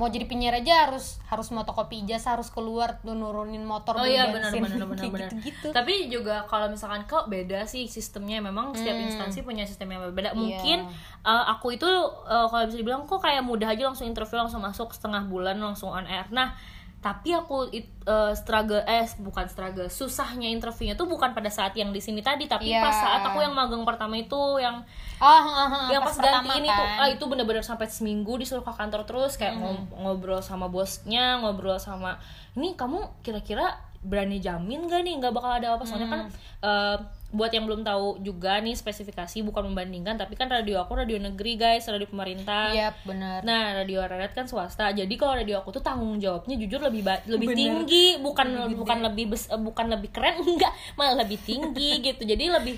[0.00, 4.48] mau jadi penyiar aja harus harus motokopi ijazah harus keluar nurunin motor Oh iya benar
[4.48, 5.28] benar benar benar.
[5.28, 5.68] gitu-gitu.
[5.68, 10.32] Tapi juga kalau misalkan kok beda sih sistemnya memang setiap instansi punya sistem yang berbeda.
[10.32, 10.88] Mungkin
[11.28, 11.84] uh, aku itu
[12.24, 15.92] uh, kalau bisa dibilang kok kayak mudah aja langsung interview langsung masuk setengah bulan langsung
[15.92, 16.24] on air.
[16.32, 16.56] Nah,
[17.02, 21.90] tapi aku it, uh, struggle eh bukan struggle, susahnya interviewnya tuh bukan pada saat yang
[21.90, 22.78] di sini tadi, tapi Iya.
[22.80, 24.86] pas saat aku yang magang pertama itu yang
[25.18, 26.98] ah, ah, yang pas, ganti pertama ini tuh kan.
[26.98, 31.76] ah itu bener-bener sampai seminggu disuruh ke kantor terus kayak ngob- ngobrol sama bosnya ngobrol
[31.76, 36.98] sama ini kamu kira-kira berani jamin gak nih nggak bakal ada apa soalnya kan Hmm.
[37.32, 41.56] Buat yang belum tahu juga nih spesifikasi bukan membandingkan tapi kan radio aku radio negeri
[41.56, 43.40] guys radio pemerintah Iya benar.
[43.40, 44.92] Nah, radio Raret kan swasta.
[44.92, 49.48] Jadi kalau radio aku tuh tanggung jawabnya jujur lebih lebih tinggi, bukan bukan lebih bes-
[49.48, 52.22] eh, bukan lebih keren enggak, malah lebih tinggi gitu.
[52.22, 52.76] Jadi lebih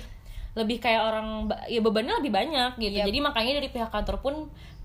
[0.55, 3.03] lebih kayak orang ya bebannya lebih banyak gitu.
[3.03, 3.07] Yap.
[3.11, 4.35] Jadi makanya dari pihak kantor pun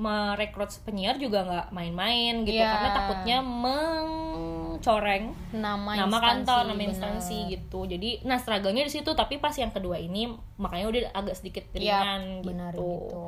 [0.02, 2.72] merekrut penyiar juga nggak main-main gitu Iya.
[2.74, 6.90] karena takutnya mencoreng nama nama instansi, kantor, nama bener.
[6.90, 7.80] instansi gitu.
[7.86, 12.42] Jadi nah struggle-nya di situ, tapi pas yang kedua ini makanya udah agak sedikit ringan
[12.42, 12.82] benar gitu.
[12.82, 13.22] gitu.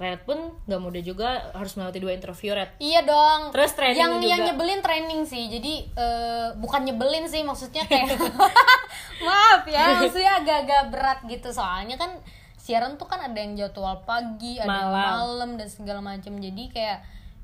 [0.00, 2.80] Red pun nggak mudah juga harus melewati dua interview Red.
[2.80, 3.52] Iya dong.
[3.52, 4.30] Terus training yang juga.
[4.32, 5.52] yang nyebelin training sih.
[5.52, 8.16] Jadi eh, bukan nyebelin sih maksudnya kayak
[9.26, 12.16] maaf ya maksudnya agak-agak berat gitu soalnya kan
[12.60, 15.04] siaran tuh kan ada yang jadwal pagi ada yang Malam.
[15.04, 16.98] malam dan segala macam jadi kayak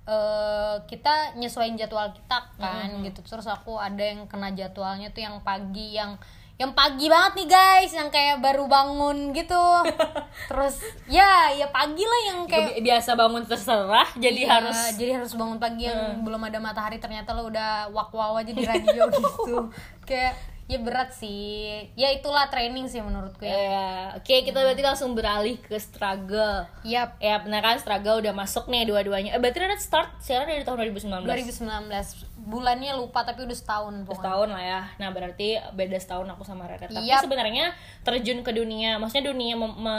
[0.07, 5.43] eh kita nyesuaiin jadwal kita kan gitu terus aku ada yang kena jadwalnya tuh yang
[5.43, 6.15] pagi yang
[6.57, 9.65] yang pagi banget nih guys yang kayak baru bangun gitu.
[10.49, 15.21] Terus ya ya pagi lah yang kayak Bi- biasa bangun terserah jadi Iya, harus jadi
[15.21, 19.05] harus bangun pagi yang belum ada matahari ternyata lo udah wak wow aja di radio
[19.13, 19.69] gitu.
[20.09, 25.15] Kayak ya berat sih ya itulah training sih menurutku ya Ya, oke kita berarti langsung
[25.15, 26.67] beralih ke struggle.
[26.83, 29.35] Yap, Ya benar kan struggle udah masuk nih dua-duanya.
[29.35, 31.23] Eh berarti udah start siaran dari tahun 2019.
[31.23, 34.81] 2019 bulannya lupa tapi udah setahun pokoknya setahun lah ya.
[35.03, 36.87] Nah berarti beda setahun aku sama Rere.
[36.87, 37.27] Tapi Yap.
[37.27, 39.55] sebenarnya terjun ke dunia, maksudnya dunia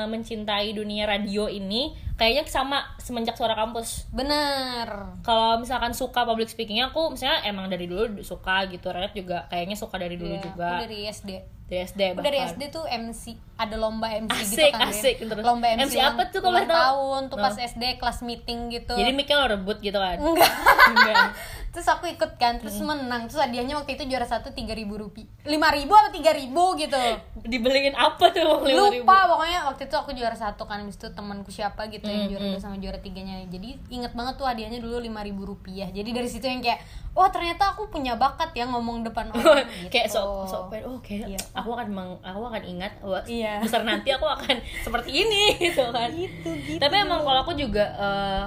[0.07, 4.09] mencintai dunia radio ini kayaknya sama semenjak suara kampus.
[4.09, 4.89] bener
[5.21, 8.89] Kalau misalkan suka public speakingnya aku misalnya emang dari dulu suka gitu.
[8.89, 10.56] Rere juga kayaknya suka dari dulu Iya, juga.
[10.59, 11.31] Aku dari SD
[11.67, 12.39] Dari SD aku dari.
[12.39, 15.43] SD tuh MC ada lomba MC Asik, gitu kan asik, terus.
[15.43, 16.71] lomba MC, MC apa tuh kalau tahu?
[16.71, 20.15] tahun tuh pas SD kelas meeting gitu Jadi mic lo rebut gitu kan?
[20.15, 20.51] enggak
[20.95, 21.15] Enggak.
[21.77, 22.89] terus aku ikut kan terus Hmm.
[22.89, 26.73] menang terus hadiahnya waktu itu juara satu tiga ribu rupiah lima ribu apa tiga ribu
[26.73, 26.97] gitu
[27.39, 28.97] Dibeliin apa tuh Bang, 5.000?
[28.97, 32.31] lupa pokoknya waktu itu aku juara satu kan habis itu temanku siapa gitu yang Hmm,
[32.31, 36.09] juara dua sama juara tiganya jadi inget banget tuh hadiahnya dulu lima ribu rupiah jadi
[36.09, 36.81] dari situ yang kayak
[37.13, 39.89] wah ternyata aku punya bakat ya ngomong depan orang gitu.
[39.89, 41.39] kayak sok sok oh kayak Iya.
[41.53, 43.59] aku akan meng- aku akan ingat wah, Iya.
[43.59, 46.79] besar nanti aku akan seperti ini gitu kan Gitu, gitu.
[46.79, 48.45] tapi emang kalau aku juga eh,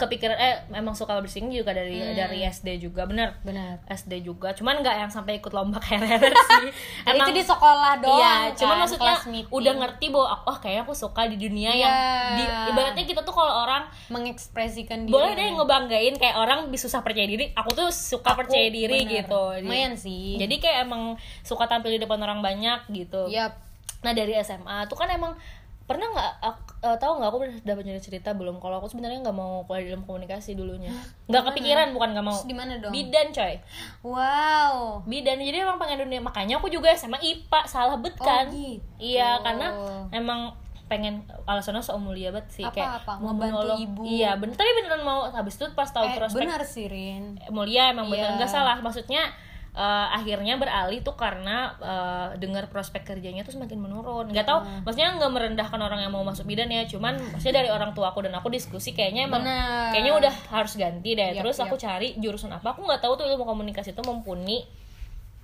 [0.00, 2.16] kepikiran eh emang suka bersing juga dari Hmm.
[2.16, 6.00] dari SD juga bener benar SD juga cuman nggak yang sampai ikut lomba kayak
[6.50, 6.72] sih
[7.06, 9.52] itu di sekolah doang Iya, cuman kan, maksudnya kelas meeting.
[9.52, 12.08] udah ngerti bahwa oh kayaknya aku suka di dunia yang Iya.
[12.34, 17.00] di, ibaratnya kita tuh kalau orang mengekspresikan diri boleh deh ngebanggain kayak orang bisa susah
[17.00, 19.22] percaya diri aku tuh suka Aku, percaya diri bener.
[19.22, 23.52] gitu lumayan sih jadi kayak emang suka tampil di depan orang banyak gitu Yap.
[24.00, 25.36] nah dari SMA tuh kan emang
[25.84, 26.32] pernah nggak
[26.80, 27.28] eh, tahu nggak?
[27.28, 28.56] Aku udah dapat cerita cerita belum?
[28.58, 30.90] Kalau aku sebenarnya nggak mau kuliah dalam komunikasi dulunya.
[31.28, 32.38] Nggak kepikiran bukan nggak mau.
[32.44, 32.92] Di mana dong?
[32.92, 33.54] bidan coy.
[34.00, 35.04] Wow.
[35.04, 35.38] Bidan.
[35.38, 36.20] Jadi emang pengen dunia.
[36.24, 38.48] Makanya aku juga SMA IPA salah bet kan?
[38.48, 38.80] Oh, gitu.
[38.96, 39.66] iya karena
[40.10, 40.56] emang
[40.90, 43.12] pengen alasannya so mulia banget sih Apa, kayak apa?
[43.22, 43.78] mau menolong.
[43.78, 44.02] ibu.
[44.02, 44.58] iya bener.
[44.58, 45.30] Tapi beneran mau.
[45.30, 47.38] Habis itu pas tahu eh, prospek benar sih Rin.
[47.54, 48.34] mulia emang bener.
[48.34, 48.36] Iya.
[48.42, 48.76] nggak salah.
[48.82, 49.30] Maksudnya
[49.70, 54.82] eh, akhirnya beralih tuh karena eh, dengar prospek kerjanya tuh semakin menurun nggak tahu Hmm.
[54.82, 58.20] maksudnya nggak merendahkan orang yang mau masuk bidan ya cuman maksudnya dari orang tua aku
[58.20, 59.90] dan aku diskusi kayaknya emang Bener.
[59.90, 61.82] kayaknya udah harus ganti deh Yap, terus aku yap.
[61.82, 64.66] cari jurusan apa aku nggak tahu tuh ilmu komunikasi itu mumpuni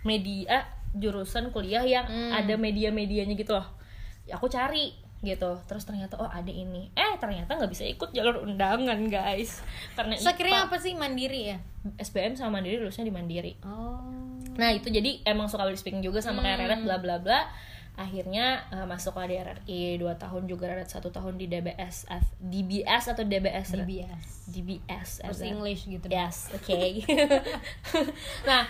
[0.02, 2.32] media jurusan kuliah yang Hmm.
[2.32, 3.66] ada media-medianya gitu loh
[4.26, 4.90] aku cari
[5.24, 5.60] gitu.
[5.64, 6.92] Terus ternyata oh ada ini.
[6.92, 9.62] Eh ternyata nggak bisa ikut jalur undangan guys.
[9.96, 10.92] Karena Terus akhirnya apa sih?
[10.96, 11.58] Mandiri ya?
[11.96, 13.52] SBM sama Mandiri lulusnya di Mandiri.
[13.64, 14.02] Oh.
[14.56, 17.40] Nah itu jadi emang suka public speaking juga sama kayak Reret bla bla bla.
[17.96, 23.04] Akhirnya eh, masuk di RRI 2 tahun juga Reret satu tahun di DBS F- DBS
[23.16, 23.72] atau DBS?
[23.72, 26.04] DBS DBS as English gitu.
[26.12, 26.76] Yes, oke
[28.48, 28.68] Nah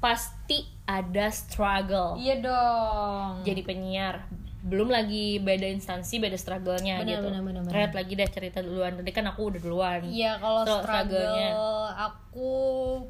[0.00, 2.16] pasti ada struggle.
[2.16, 3.44] Iya dong.
[3.44, 4.24] Jadi penyiar
[4.62, 7.74] belum lagi beda instansi beda struggle-nya Benar, gitu benar, benar, benar.
[7.74, 11.50] Reret lagi deh cerita duluan tadi kan aku udah duluan Iya kalau So, struggle-nya.
[11.50, 12.50] struggle aku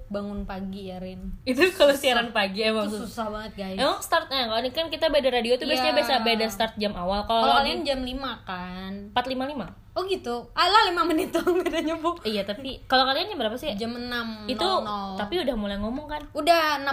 [0.08, 4.48] bangun pagi ya Rin itu kalau siaran pagi emang Itu susah banget guys Emang startnya
[4.48, 5.98] kalau ini kan kita beda radio tuh biasanya Iya.
[5.98, 7.20] biasa beda start jam awal.
[7.22, 9.68] Kalau kalian jam 5 kan 455.
[9.92, 13.76] Oh gitu Alah 5 menit dong bedanya bu Iya, tapi kalau kalian jam berapa sih?
[13.76, 14.08] Jam 6
[14.48, 14.68] itu
[15.14, 16.22] tapi udah mulai ngomong kan?
[16.32, 16.88] Udah 6.00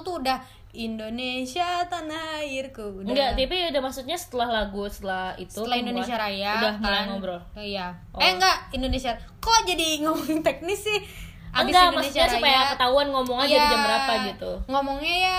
[0.00, 0.38] tuh udah
[0.74, 3.06] Indonesia tanah airku udah.
[3.06, 7.40] Enggak, tapi udah maksudnya setelah lagu setelah itu setelah Indonesia Raya udah kan mulai ngobrol.
[7.54, 8.18] iya Oh.
[8.18, 10.98] eh enggak Indonesia kok jadi ngomongin teknis sih
[11.50, 14.52] Abis Enggak, maksudnya supaya ketahuan ngomong aja di Iya, jam berapa gitu.
[14.66, 15.38] ngomongnya ya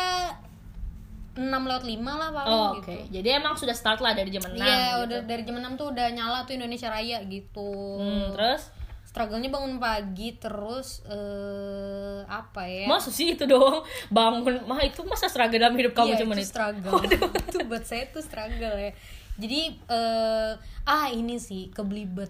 [1.35, 2.95] 6 lewat 5 lah paling Oh, gitu oke.
[3.11, 5.03] Jadi emang sudah start lah dari jam 6 Iya, gitu.
[5.03, 7.71] udah dari jam 6 tuh udah nyala tuh Indonesia Raya gitu.
[7.99, 8.71] Hmm, terus
[9.15, 12.83] Struggle-nya bangun pagi terus eh apa ya?
[12.85, 13.79] Masa sih itu doang
[14.11, 16.51] bangun mah itu masa struggle dalam hidup kamu Iya, cuman itu itu.
[16.51, 16.93] struggle.
[17.47, 18.91] itu buat saya tuh struggle ya.
[19.39, 20.51] Jadi eh
[20.83, 22.27] ah ini sih kebelibet.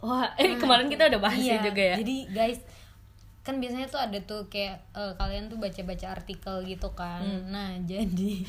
[0.00, 1.96] Wah, eh kemarin kita udah bahas Iya, ya juga ya.
[1.96, 2.60] Jadi guys,
[3.40, 7.24] kan biasanya tuh ada tuh kayak eh, kalian tuh baca-baca artikel gitu kan.
[7.24, 7.48] Hmm.
[7.48, 8.44] Nah, jadi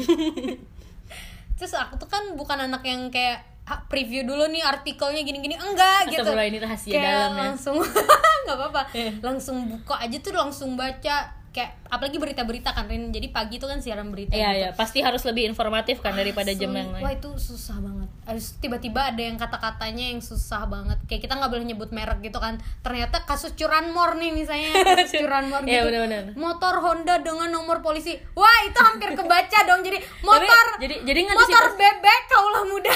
[1.59, 3.50] terus aku tuh kan bukan anak yang kayak "Ah,
[3.89, 6.23] preview dulu nih artikelnya gini-gini enggak gitu.
[6.23, 7.41] Astagfirullah, ini rahasia kayak dalam ya.
[7.49, 7.77] langsung
[8.45, 8.81] nggak apa-apa.
[8.95, 9.11] Iya.
[9.21, 13.77] Langsung buka aja tuh langsung baca kayak apalagi berita-berita kan Rin jadi pagi itu kan
[13.77, 14.57] siaran berita Iya gitu.
[14.57, 17.19] iya, pasti harus lebih informatif kan daripada jam yang Wah lain.
[17.19, 18.07] itu susah banget.
[18.23, 20.95] Harus tiba-tiba ada yang kata-katanya yang susah banget.
[21.05, 22.55] Kayak kita nggak boleh nyebut merek gitu kan.
[22.79, 25.75] Ternyata kasus curanmor nih misalnya kasus curanmor gitu.
[25.75, 26.23] Iya, benar-benar.
[26.33, 28.15] Motor Honda dengan nomor polisi.
[28.31, 29.83] Wah itu hampir kebaca dong.
[29.83, 32.93] Jadi motor jadi- jadi motor bebek kaulah muda.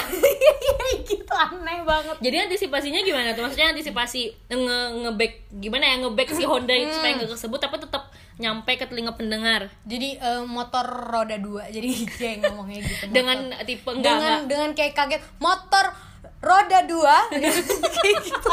[1.04, 2.16] gitu aneh banget.
[2.18, 3.44] Jadi antisipasinya gimana tuh?
[3.44, 7.20] Maksudnya antisipasi nge ngeback gimana ya ngeback si Honda itu supaya Hmm.
[7.20, 8.02] nggak kesebut tapi tetap
[8.36, 11.64] nyampe ke telinga pendengar Jadi eh, motor roda dua.
[11.74, 12.94] Jadi kayak ngomongnya gitu.
[13.02, 13.14] motor.
[13.14, 15.86] dengan tipe enggak dengan enggak dengan kayak kaget motor
[16.38, 17.16] roda dua
[17.96, 18.52] kayak gitu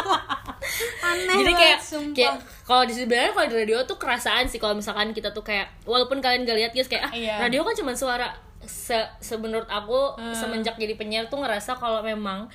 [1.03, 2.15] aneh jadi kayak sumpah.
[2.15, 5.67] kayak kalau di sebenarnya kalau di radio tuh kerasaan sih kalau misalkan kita tuh kayak
[5.83, 7.35] walaupun kalian gak lihat guys kayak ah Iya.
[7.39, 8.31] radio kan cuma suara
[8.63, 10.31] se semenurut aku Hmm.
[10.31, 12.47] semenjak jadi penyiar tuh ngerasa kalau memang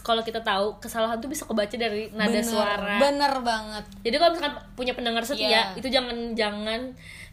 [0.00, 2.98] kalau kita tahu kesalahan tuh bisa kebaca dari nada bener, suara.
[2.98, 3.84] bener banget.
[4.00, 5.62] Jadi kalau misalkan punya pendengar setia Iya.
[5.74, 6.80] itu jangan jangan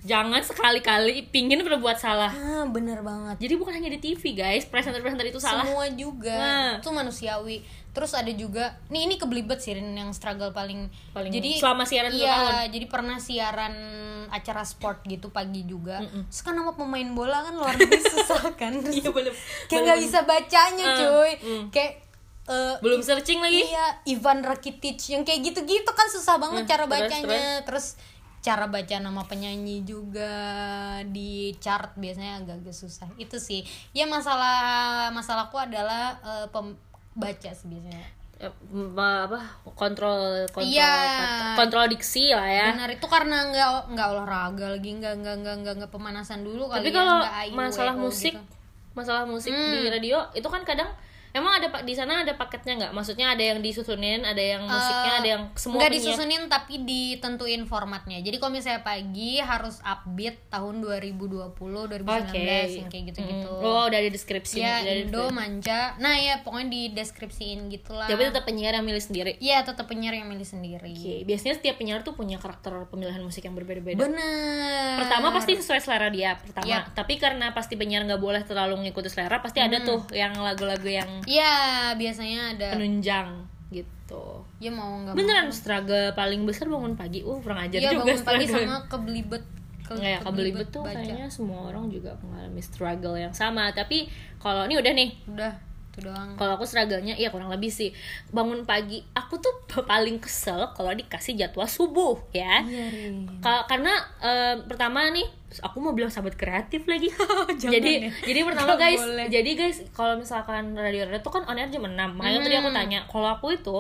[0.02, 2.30] jangan sekali-kali pingin berbuat salah.
[2.30, 3.38] Ah bener banget.
[3.40, 5.66] Jadi bukan hanya di TV guys presenter-presenter itu salah.
[5.66, 6.36] Semua juga.
[6.36, 6.72] Nah.
[6.78, 7.58] itu manusiawi.
[7.90, 10.92] Terus ada juga nih ini kebelibet sih Rin, yang struggle paling.
[11.10, 12.54] Paling- jadi selama siaran iya tahun.
[12.70, 13.74] jadi pernah siaran
[14.28, 16.04] acara sport gitu pagi juga.
[16.04, 18.78] Terus kan nama pemain bola kan luar biasa susah kan?
[18.78, 21.32] Terus Iya, belum- kayak nggak bisa bacanya Ah, cuy.
[21.40, 21.64] Mm.
[21.72, 22.05] kayak
[22.46, 26.84] eh, belum searching lagi Iya, Ivan Rakitic yang kayak gitu-gitu kan susah banget Hmm, cara
[26.84, 27.42] terus, bacanya.
[27.62, 27.86] Terus,
[28.40, 30.34] cara baca nama penyanyi juga
[31.04, 33.10] di chart biasanya agak-agak susah.
[33.16, 33.66] Itu sih.
[33.92, 34.58] Ya masalah
[35.10, 38.06] masalahku adalah eh, pembaca sih biasanya.
[38.36, 38.52] Eh,
[38.92, 39.40] apa
[39.72, 45.14] kontrol kontrol kata- kontrol diksi lah ya Benar itu karena nggak nggak olahraga lagi nggak
[45.16, 48.44] nggak nggak nggak nggak pemanasan dulu kali tapi ya, kalau IWO masalah musik gitu.
[48.92, 49.72] masalah musik Hmm.
[49.74, 50.92] di radio itu kan kadang
[51.36, 52.92] emang ada pak di sana ada paketnya nggak?
[52.92, 57.62] Maksudnya ada yang disusunin ada yang musiknya Eh, ada yang semua nggak disusunin tapi ditentuin
[57.64, 58.20] formatnya.
[58.20, 62.48] Jadi kalau misalnya pagi harus upbeat tahun 2020 2019 Oke.
[62.74, 63.52] yang kayak gitu-gitu.
[63.52, 63.66] Mm.
[63.66, 65.36] oh udah di deskripsi ya Indo deskripsi.
[65.36, 65.80] manja.
[65.98, 68.08] Nah ya pokoknya di deskripsiin gitulah.
[68.08, 69.36] Tapi tetap penyiar yang milih sendiri?
[69.38, 70.90] Iya tetap penyiar yang milih sendiri.
[70.90, 74.00] Oke, biasanya setiap penyiar tuh punya karakter pemilihan musik yang berbeda-beda.
[74.00, 75.02] Bener.
[75.02, 76.64] Pertama pasti sesuai selera dia pertama.
[76.66, 76.96] Yap.
[76.96, 79.86] tapi karena pasti penyiar nggak boleh terlalu ngikuti selera pasti ada Hmm.
[79.86, 81.52] tuh yang lagu-lagu yang Iya
[81.94, 83.28] biasanya ada penunjang
[83.70, 84.26] gitu.
[84.58, 85.18] Ya mau nggak mau.
[85.18, 87.22] Beneran struggle paling besar bangun pagi.
[87.22, 89.44] Uh kurang ajar Iya juga bangun pagi sama kebelibet
[89.82, 90.96] ke- Nggak ya, kebelibet tuh baca.
[90.96, 93.70] kayaknya semua orang juga mengalami struggle yang sama.
[93.72, 94.06] Tapi
[94.38, 95.10] kalau ini udah nih.
[95.28, 95.54] Udah
[95.96, 97.96] itu doang kalau aku struggle-nya ya kurang lebih sih
[98.30, 99.56] bangun pagi aku tuh
[99.88, 102.86] paling kesel kalau dikasih jadwal subuh ya Iya,
[103.64, 105.24] karena eh, pertama nih
[105.58, 107.08] aku mau bilang sahabat kreatif lagi
[107.62, 108.12] Jangan jadi ya.
[108.26, 109.26] jadi pertama Nggak guys boleh.
[109.30, 112.68] jadi guys kalau misalkan radio radio tuh kan on air jam 6 makanya tadi aku
[112.68, 112.78] Hmm.
[112.78, 113.78] tanya kalau aku itu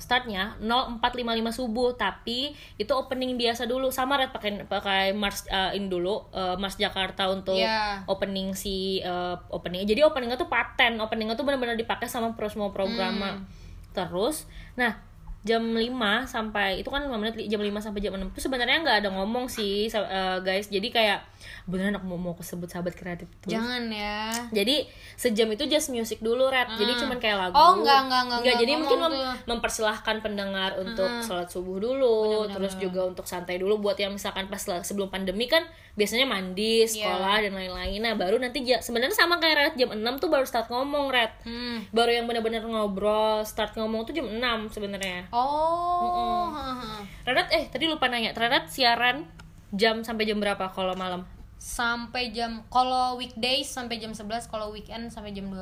[0.00, 1.20] startnya 0455
[1.54, 6.56] subuh tapi itu opening biasa dulu sama red pakai pakai Mars eh, ini dulu eh,
[6.56, 8.02] Mars Jakarta untuk Iya.
[8.06, 12.68] opening si eh, opening jadi openingnya tuh paten openingnya tuh benar-benar dipakai sama pro semua
[12.70, 13.44] program Hmm.
[13.90, 14.96] terus nah
[15.40, 15.88] jam 5
[16.26, 19.46] sampai itu kan 5 menit jam 5 sampai jam 6 itu sebenarnya nggak ada ngomong
[19.46, 20.66] sih eh, guys.
[20.66, 21.24] Jadi kayak
[21.64, 23.56] beneran aku mau mau kesebut sahabat kreatif terus.
[23.56, 24.28] Jangan ya.
[24.50, 26.68] Jadi sejam itu just music dulu red.
[26.70, 27.54] Jadi cuman kayak lagu.
[27.54, 29.34] Oh, enggak, enggak, enggak, enggak jadi mungkin mem- tuh.
[29.48, 32.52] mempersilahkan pendengar untuk sholat subuh dulu Bener-bener.
[32.52, 33.80] terus juga untuk santai dulu.
[33.80, 36.88] Buat yang misalkan pas sebelum pandemi kan biasanya mandi Iya.
[36.90, 37.98] sekolah dan lain-lain.
[37.98, 41.32] Nah baru nanti sebenarnya sama kayak red jam 6 tuh baru start ngomong red.
[41.42, 41.80] Hmm.
[41.90, 47.06] baru yang benar-benar ngobrol start ngomong tuh jam 6 sebenarnya oh haha.
[47.26, 48.34] Rerat eh tadi lupa nanya.
[48.34, 49.26] Rerat siaran
[49.70, 51.26] jam sampai jam berapa kalau malam?
[51.60, 55.60] Sampai jam kalau weekdays sampai jam 11 kalau weekend sampai jam 12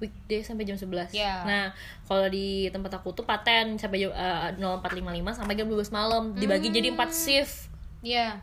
[0.00, 1.44] weekday sampai jam 11 Iya.
[1.44, 1.66] Nah
[2.08, 6.32] kalau di tempat aku tuh paten sampai jam eh, 0455 sampai jam 12 malam.
[6.32, 7.68] Dibagi jadi 4 shift.
[8.00, 8.40] Iya.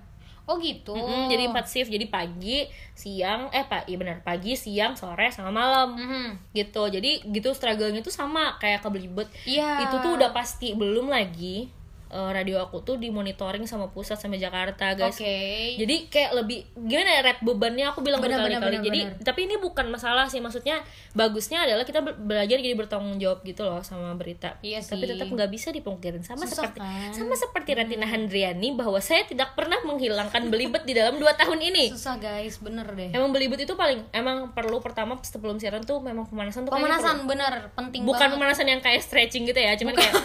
[0.49, 0.93] Oh gitu.
[0.93, 5.49] Mm-mm, Jadi 4 shift Jadi pagi, siang Eh pak, iya benar Pagi, siang, sore, sama
[5.49, 6.53] malam Mhm.
[6.53, 9.87] Gitu Jadi gitu struggle-nya tuh sama Kayak kebelibet Iya.
[9.87, 11.80] Itu tuh udah pasti Belum lagi
[12.11, 15.31] eh, radio aku tuh dimonitoring sama pusat sama Jakarta guys Oke.
[15.75, 19.23] jadi kayak lebih gimana ya red bebannya aku bilang berkali-kali jadi benar.
[19.23, 23.63] tapi ini bukan masalah sih maksudnya bagusnya adalah kita be- belajar jadi bertanggung jawab gitu
[23.63, 25.15] loh sama berita Iya tapi sih.
[25.15, 27.11] tetap nggak bisa dipungkirin sama Susah seperti kan?
[27.11, 31.91] sama seperti Retina Handriani bahwa saya tidak pernah menghilangkan belibet di dalam dua tahun ini
[31.91, 33.09] Susah guys, bener deh.
[33.09, 37.15] emang belibet itu paling emang perlu pertama sebelum siaran tuh memang pemanasan tuh kayaknya Pemanasan
[37.23, 38.35] bener penting bukan banget.
[38.35, 40.13] pemanasan yang kayak stretching gitu ya cuman kayak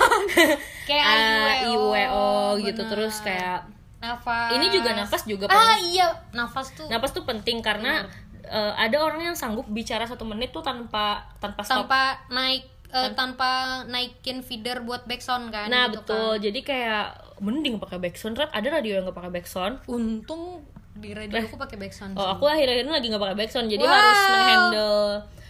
[0.87, 2.29] Kayak ah, IWO, IWO
[2.63, 2.91] gitu bener.
[2.93, 3.61] terus kayak
[3.99, 4.51] nafas.
[4.53, 5.93] ini juga nafas juga Ah penting.
[5.93, 8.05] iya, nafas tuh Nafas tuh penting karena
[8.43, 11.85] eh, ada orang yang sanggup bicara satu menit tuh tanpa tanpa stop.
[11.85, 13.51] tanpa naik eh, tanpa
[13.85, 16.31] naikin feeder buat backsound kan nah gitu betul.
[16.33, 16.43] kan.
[16.43, 20.63] Jadi kayak mending pakai backsound Red ada radio yang nggak pakai backsound untung
[20.95, 23.93] di radio aku pakai backsound oh aku akhir-akhir ini lagi nggak pakai backsound jadi Wow.
[23.93, 25.01] harus menghandle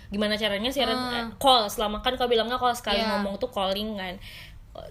[0.07, 3.11] gimana caranya siaran eh, call selama kan kau bilangnya kalau sekali Iya.
[3.13, 4.15] ngomong tuh calling kan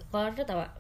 [0.06, 0.72] kalau Red apa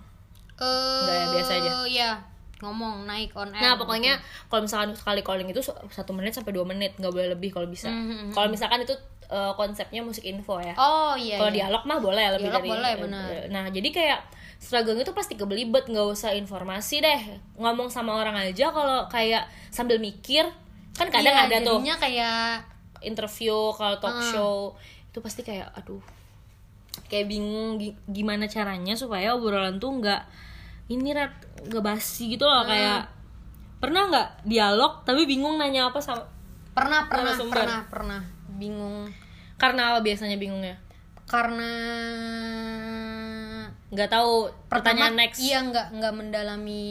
[0.57, 1.71] Eh, Nggak ya, biasa aja.
[1.85, 2.11] ya
[2.57, 4.15] ngomong naik on air Nah pokoknya
[4.47, 7.87] kalau misalkan sekali calling itu satu menit sampai dua menit nggak boleh lebih kalau bisa.
[7.87, 10.71] Mhm, Kalau misalkan itu eh, konsepnya musik info ya.
[10.75, 11.65] oh iya, kalau iya.
[11.65, 12.71] dialog mah boleh lebih Dialog dari.
[12.71, 13.25] boleh, benar.
[13.49, 14.19] Nah jadi kayak
[14.55, 17.21] struggle itu pasti kebelibet nggak usah informasi deh
[17.55, 20.47] ngomong sama orang aja kalau kayak sambil mikir
[20.93, 22.63] kan kadang Iya, ada tuh kayak
[23.01, 24.23] interview kalau talk Ah.
[24.25, 24.53] show
[25.05, 25.99] itu pasti kayak aduh
[27.05, 30.21] kayak bingung gi- gimana caranya supaya obrolan tuh nggak
[30.87, 31.33] ini rat
[31.65, 32.65] nggak basi gitu loh Ah.
[32.65, 33.01] kayak
[33.77, 36.25] pernah nggak dialog tapi bingung nanya apa sama
[36.73, 37.55] pernah pernah Narasumber.
[37.61, 38.21] pernah pernah
[38.55, 39.07] bingung
[39.55, 40.75] karena apa biasanya bingungnya
[41.25, 41.71] karena
[43.95, 45.39] nggak tahu pertanyaan pertama next.
[45.39, 46.83] iya nggak nggak mendalami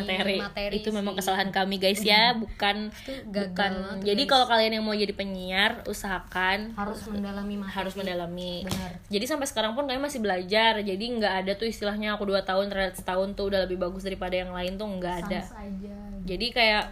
[0.00, 0.40] materi,
[0.80, 1.18] itu memang sih.
[1.20, 2.32] kesalahan kami guys ya.
[2.32, 2.88] Bukan
[3.28, 3.72] gagal bukan.
[3.76, 4.30] banget, jadi guys.
[4.32, 6.72] kalau kalian yang mau jadi penyiar usahakan.
[6.72, 7.76] Harus mendalami materi.
[7.76, 8.64] Harus mendalami.
[8.64, 8.90] Benar.
[9.12, 10.80] jadi sampai sekarang pun kami masih belajar.
[10.80, 14.32] Jadi nggak ada tuh istilahnya aku dua tahun terhadap setahun tuh udah lebih bagus daripada
[14.32, 15.40] yang lain tuh nggak ada.
[15.44, 15.92] Aja
[16.24, 16.84] jadi kayak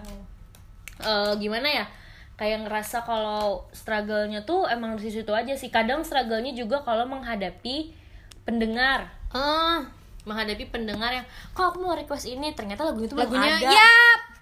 [1.00, 1.86] eh, gimana ya?
[2.34, 5.70] Kayak ngerasa kalau struggle-nya tuh emang di situ aja sih.
[5.72, 8.04] Kadang struggle-nya juga kalau menghadapi
[8.44, 9.82] pendengar ah
[10.24, 12.50] menghadapi pendengar yang kok aku mau request ini?
[12.50, 13.68] Ternyata lagu itu belum lagunya ada.
[13.68, 13.92] ya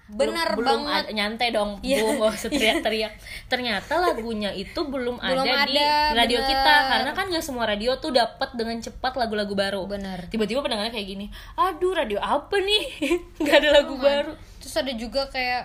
[0.05, 1.05] belum, benar belum banget.
[1.05, 1.15] Iya.
[1.15, 3.13] nyantai dong bu nggak usah teriak-teriak.
[3.49, 6.51] Ternyata lagunya itu belum, Belum ada, di ada, radio bener.
[6.53, 9.89] kita karena kan gak semua radio tuh dapat dengan cepat lagu-lagu baru.
[9.89, 10.29] Bener.
[10.29, 11.27] tiba-tiba pendengarnya kayak gini
[11.57, 12.85] aduh radio apa nih?
[13.41, 14.33] Nggak ada lagu baru.
[14.61, 15.63] Terus ada juga kayak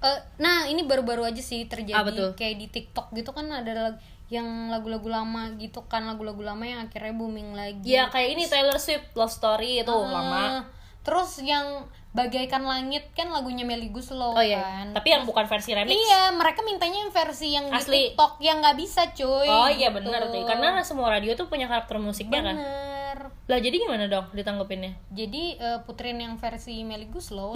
[0.00, 2.30] eh, nah ini baru-baru aja sih terjadi Apa tuh?
[2.32, 6.86] kayak di TikTok gitu kan ada lag- yang lagu-lagu lama gitu kan lagu-lagu lama yang
[6.86, 7.82] akhirnya booming lagi.
[7.82, 10.42] Ya kayak ini Taylor Swift Love Story itu Ah, lama.
[11.02, 14.62] terus yang bagaikan langit kan lagunya Melly Guslow oh iya.
[14.62, 14.86] kan.
[14.94, 15.94] Tapi yang bukan versi remix.
[15.94, 17.90] Iya mereka mintanya yang versi yang Asli.
[17.90, 19.50] di TikTok yang nggak bisa cuy.
[19.50, 19.98] Oh iya gitu.
[19.98, 20.46] bener tuh.
[20.46, 22.54] Karena semua radio tuh punya karakter musiknya kan.
[22.54, 22.90] Bener
[23.50, 24.94] lah jadi gimana dong ditanggepinnya?
[25.10, 27.50] Jadi eh, puterin yang versi Melly Guslow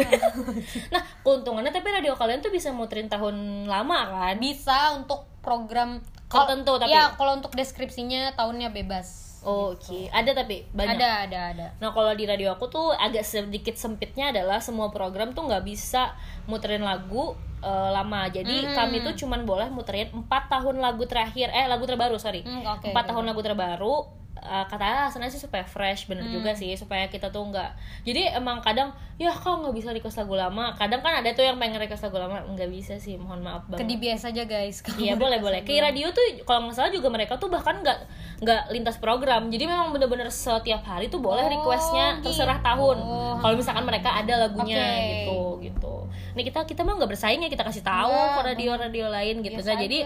[0.95, 4.35] nah keuntungannya tapi radio kalian tuh bisa muterin tahun lama kan?
[4.43, 6.03] Bisa untuk program
[6.37, 10.97] Tertentu, tapi- ya kalau untuk deskripsinya tahunnya bebas Oh, Oke, ada tapi banyak.
[10.97, 15.37] ada ada ada Nah kalau di radio aku tuh agak sedikit sempitnya adalah semua program
[15.37, 16.17] tuh nggak bisa
[16.47, 18.29] muterin lagu eh, lama.
[18.29, 18.73] Jadi Hmm.
[18.75, 22.89] kami tuh cuman boleh muterin 4 tahun lagu terakhir, eh lagu terbaru sorry, Hmm, oke,
[22.89, 23.09] 4 oke.
[23.09, 23.97] tahun lagu terbaru.
[24.37, 26.35] Eh, katanya alasannya sih supaya fresh, bener Hmm.
[26.35, 27.71] juga sih supaya kita tuh nggak.
[28.03, 30.75] Jadi emang kadang ya kok nggak bisa request lagu lama.
[30.75, 33.87] Kadang kan ada tuh yang pengen request lagu lama nggak bisa sih, mohon maaf banget.
[33.87, 35.63] ke biasa aja guys Iya boleh boleh.
[35.63, 37.99] Ke radio tuh kalau nggak salah juga mereka tuh bahkan nggak
[38.41, 39.49] nggak lintas program.
[39.49, 42.67] Jadi memang bener-bener setiap hari tuh boleh Oh, requestnya terserah gitu.
[42.67, 42.97] tahun.
[43.39, 45.01] Kalau misalkan mereka ada lagunya Oke.
[45.01, 45.95] gitu gitu.
[46.33, 49.57] Nih kita kita mah nggak bersaing ya kita kasih tahu Nggak, ke radio-radio lain gitu.
[49.57, 49.99] Biasa Nah, jadi.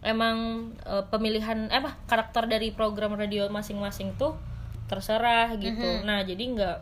[0.00, 4.36] Emang eh, pemilihan eh apa karakter dari program radio masing-masing tuh
[4.88, 6.00] terserah gitu.
[6.00, 6.02] Mhm.
[6.08, 6.76] Nah jadi nggak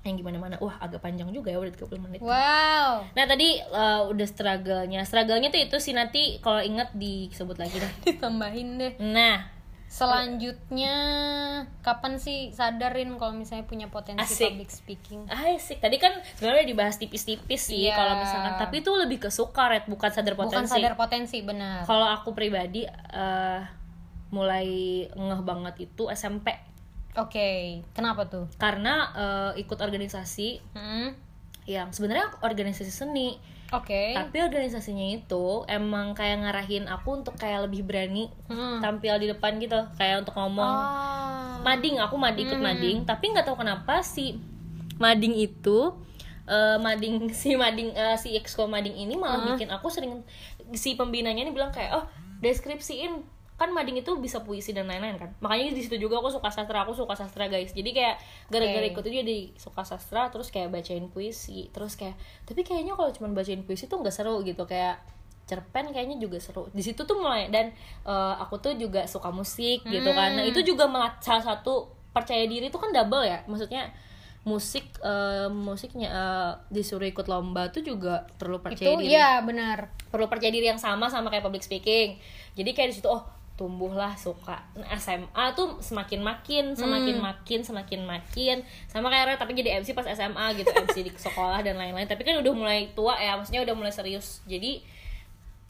[0.00, 0.56] yang gimana-mana.
[0.64, 2.20] Wah agak panjang juga ya udah 30 menit.
[2.24, 5.04] wow Nah tadi eh, udah struggle-nya.
[5.04, 7.92] Struggle-nya tuh itu sih nanti kalau inget disebut lagi deh.
[8.16, 9.44] ditambahin deh Nah,
[9.90, 10.96] selanjutnya
[11.80, 14.54] kapan sih sadarin kalau misalnya punya potensi Asik.
[14.54, 15.78] public speaking asik.
[15.78, 17.94] Tadi kan sebenarnya dibahas tipis-tipis sih Iya.
[17.94, 18.54] kalau misalkan.
[18.56, 20.72] Tapi itu lebih ke suka, Red, bukan sadar bukan potensi.
[20.72, 23.60] sadar potensi benar Kalau aku pribadi eh,
[24.30, 24.68] mulai
[25.06, 26.54] ngeh banget itu SMP
[27.10, 27.50] oke
[27.90, 31.10] kenapa tuh karena eh, ikut organisasi Hmm,
[31.66, 33.34] yang sebenarnya organisasi seni.
[33.70, 38.78] Oke Tapi organisasinya itu emang kayak ngarahin aku untuk kayak lebih berani Hmm.
[38.78, 40.66] tampil di depan gitu, kayak untuk ngomong.
[40.66, 41.58] Ah.
[41.60, 44.40] mading aku mading ikut mading tapi nggak tahu kenapa si
[44.96, 45.92] mading itu
[46.44, 50.24] eh, mading si mading eh, si exco mading ini malah bikin aku sering
[50.72, 52.04] si pembinanya ini bilang kayak oh
[52.40, 53.20] deskripsiin
[53.60, 55.36] kan mading itu bisa puisi dan lain-lain kan.
[55.44, 57.76] Makanya di situ juga aku suka sastra aku suka sastra guys.
[57.76, 58.16] Jadi kayak
[58.48, 58.96] gara-gara Oke.
[58.96, 61.68] ikut itu jadi suka sastra terus kayak bacain puisi.
[61.68, 62.16] Terus kayak
[62.48, 64.64] tapi kayaknya kalau cuma bacain puisi tuh nggak seru gitu.
[64.64, 65.04] Kayak
[65.44, 66.72] cerpen kayaknya juga seru.
[66.72, 67.68] Di situ tuh mulai dan
[68.08, 70.40] eh, aku tuh juga suka musik gitu kan.
[70.40, 70.88] Nah itu juga
[71.20, 73.44] salah satu percaya diri itu kan double ya.
[73.44, 73.92] Maksudnya
[74.48, 79.12] musik eh, musiknya eh, disuruh ikut lomba tuh juga perlu itu percaya diri.
[79.12, 79.92] ya benar.
[80.08, 82.16] Perlu percaya diri yang sama sama kayak public speaking.
[82.56, 84.56] Jadi kayak di situ oh tumbuhlah suka.
[84.72, 88.56] Nah, SMA tuh semakin makin semakin makin semakin makin.
[88.88, 92.08] Sama kayak Red, tapi jadi MC pas SMA gitu MC di sekolah dan lain-lain.
[92.08, 94.40] Tapi kan udah mulai tua ya maksudnya udah mulai serius.
[94.48, 94.80] Jadi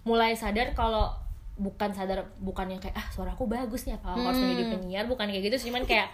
[0.07, 1.11] mulai sadar kalau
[1.59, 5.28] bukan sadar bukan yang kayak ah suaraku bagus nih apa aku harus menjadi penyiar bukan
[5.28, 6.09] kayak gitu cuman kayak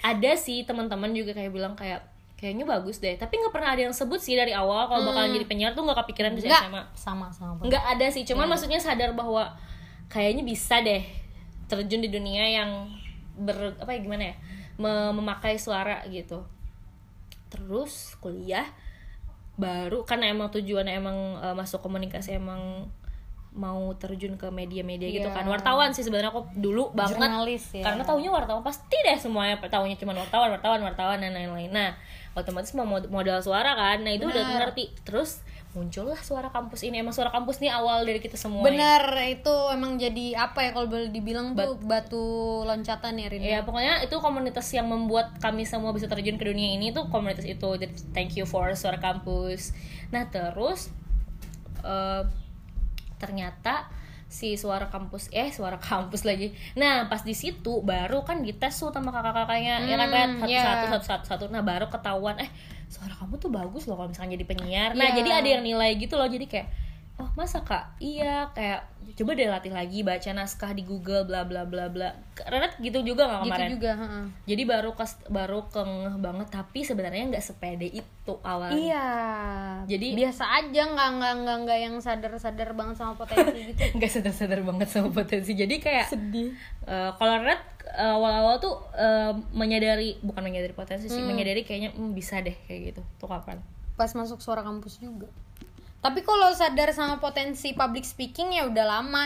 [0.00, 2.00] ada sih teman-teman juga kayak bilang kayak
[2.38, 3.18] kayaknya bagus deh.
[3.18, 6.06] Tapi nggak pernah ada yang sebut sih dari awal kalau bakalan jadi penyiar tuh nggak
[6.06, 7.66] kepikiran di SMA sama sama.
[7.66, 8.22] Nggak ada sih.
[8.22, 9.58] Cuman maksudnya sadar bahwa
[10.08, 11.04] kayaknya bisa deh
[11.66, 12.70] terjun di dunia yang
[13.36, 14.34] ber apa ya gimana ya
[14.76, 16.42] me- memakai suara gitu
[17.48, 18.64] terus kuliah
[19.54, 22.86] baru karena emang tujuannya emang eh, masuk komunikasi emang
[23.50, 25.34] mau terjun ke media-media gitu Iya.
[25.34, 27.82] kan wartawan sih sebenarnya aku dulu banget Jurnalis ya.
[27.82, 31.90] karena taunya wartawan pasti deh semuanya taunya cuma wartawan wartawan wartawan dan lain-lain nah
[32.32, 34.58] otomatis mau mod- modal suara kan nah itu udah Benar.
[34.70, 35.42] ngerti terus
[35.76, 40.00] muncullah suara kampus ini emang suara kampus nih awal dari kita semua Bener itu emang
[40.00, 43.44] jadi apa ya kalau boleh dibilang tuh batu loncatan ya Rin.
[43.44, 47.44] ya pokoknya itu komunitas yang membuat kami semua bisa terjun ke dunia ini tuh komunitas
[47.44, 49.76] itu jadi thank you for suara kampus
[50.08, 50.88] nah terus
[51.84, 52.24] eh,
[53.20, 53.92] ternyata
[54.28, 58.88] si suara kampus eh suara kampus lagi nah pas di situ baru kan dites tuh
[58.88, 60.08] sama kakak-kakaknya ya kan?
[60.08, 60.62] Hmm, satu, ya.
[60.64, 62.48] satu satu satu satu nah baru ketahuan eh
[62.88, 65.16] suara kamu tuh bagus loh kalau misalnya jadi penyiar nah Iya.
[65.20, 66.68] jadi ada yang nilai gitu loh jadi kayak
[67.18, 71.64] oh masa kak iya kayak coba deh latih lagi baca naskah di Google bla bla
[71.64, 74.24] bla bla Renet gitu juga nggak Gitu kemarin juga, heeh.
[74.46, 79.08] jadi baru kes, baru kengeh banget tapi sebenarnya nggak sepede itu awalnya Iya.
[79.88, 83.80] Jadi- biasa aja nggak nggak nggak nggak yang sadar-sadar banget sama potensi gitu.
[83.96, 86.54] nggak sadar-sadar banget sama potensi jadi kayak Sedih.
[86.84, 92.12] eh, kalau Red eh, awal-awal tuh eh, menyadari bukan menyadari potensi sih menyadari kayaknya hmm,
[92.12, 93.58] bisa deh kayak gitu tuh kapan
[93.92, 95.26] Pas masuk suara kampus juga.
[95.98, 99.24] Tapi kalau sadar sama potensi public speaking ya udah lama.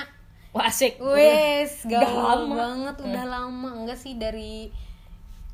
[0.50, 2.54] wah asik Wes, Udah gaul lama.
[2.54, 3.70] banget, udah lama.
[3.74, 4.68] Enggak sih dari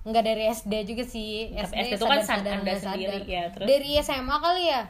[0.02, 1.52] enggak dari SD juga sih.
[1.52, 3.66] Tapi SD, SD itu kan sadar-sadar Anda nggak sendiri, ya, terus?
[3.66, 4.82] Dari SMA kali ya?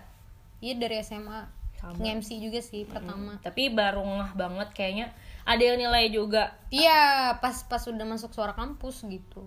[0.58, 1.40] Iya dari SMA.
[1.74, 1.94] Sama.
[1.94, 3.38] Nge-MC juga sih pertama.
[3.38, 5.14] tapi baru ngeh banget kayaknya
[5.44, 6.98] ada yang nilai juga Iya,
[7.38, 9.46] pas pas udah masuk suara kampus gitu.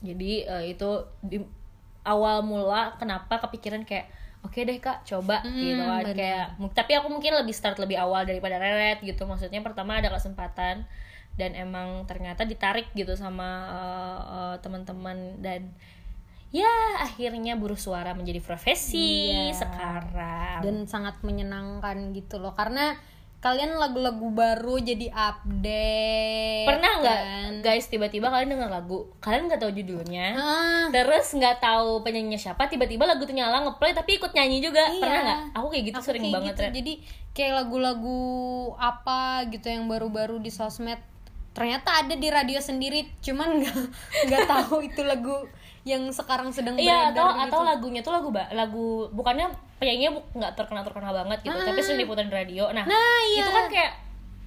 [0.00, 0.90] jadi eh, itu
[1.20, 1.38] di
[2.02, 4.10] awal mula kenapa kepikiran kayak
[4.40, 6.16] oke deh kak coba Hmm, gitu kan bener.
[6.16, 10.88] kayak tapi aku mungkin lebih start lebih awal daripada Reret gitu maksudnya pertama ada kesempatan
[11.36, 15.68] dan emang ternyata ditarik gitu sama eh, eh, teman-teman dan
[16.50, 16.66] ya
[16.98, 19.54] akhirnya buruh suara menjadi profesi Iya.
[19.54, 22.98] sekarang Dan sangat menyenangkan gitu loh karena
[23.40, 26.68] kalian lagu-lagu baru jadi update.
[26.68, 27.52] pernah nggak kan?
[27.60, 32.68] guys tiba-tiba kalian dengar lagu kalian nggak tahu judulnya Ah, terus nggak tahu penyanyinya siapa
[32.68, 35.00] tiba-tiba lagu tuh nyala ngeplay tapi ikut nyanyi juga Iya.
[35.00, 36.60] pernah nggak aku kayak gitu Aku sering kayak banget gitu.
[36.62, 36.72] Red.
[36.76, 36.92] jadi
[37.30, 38.20] kayak lagu-lagu
[38.76, 41.00] apa gitu yang baru-baru di sosmed
[41.50, 43.76] ternyata ada di radio sendiri cuman nggak
[44.28, 45.48] nggak tahu itu lagu
[45.82, 47.44] yang sekarang sedang iya atau beredar gitu.
[47.48, 49.48] atau lagunya tuh lagu lagu bukannya
[49.80, 53.40] penyanyinya nggak terkenal terkenal banget gitu tapi sering diputar di radio nah, Nah, iya.
[53.40, 53.92] itu kan kayak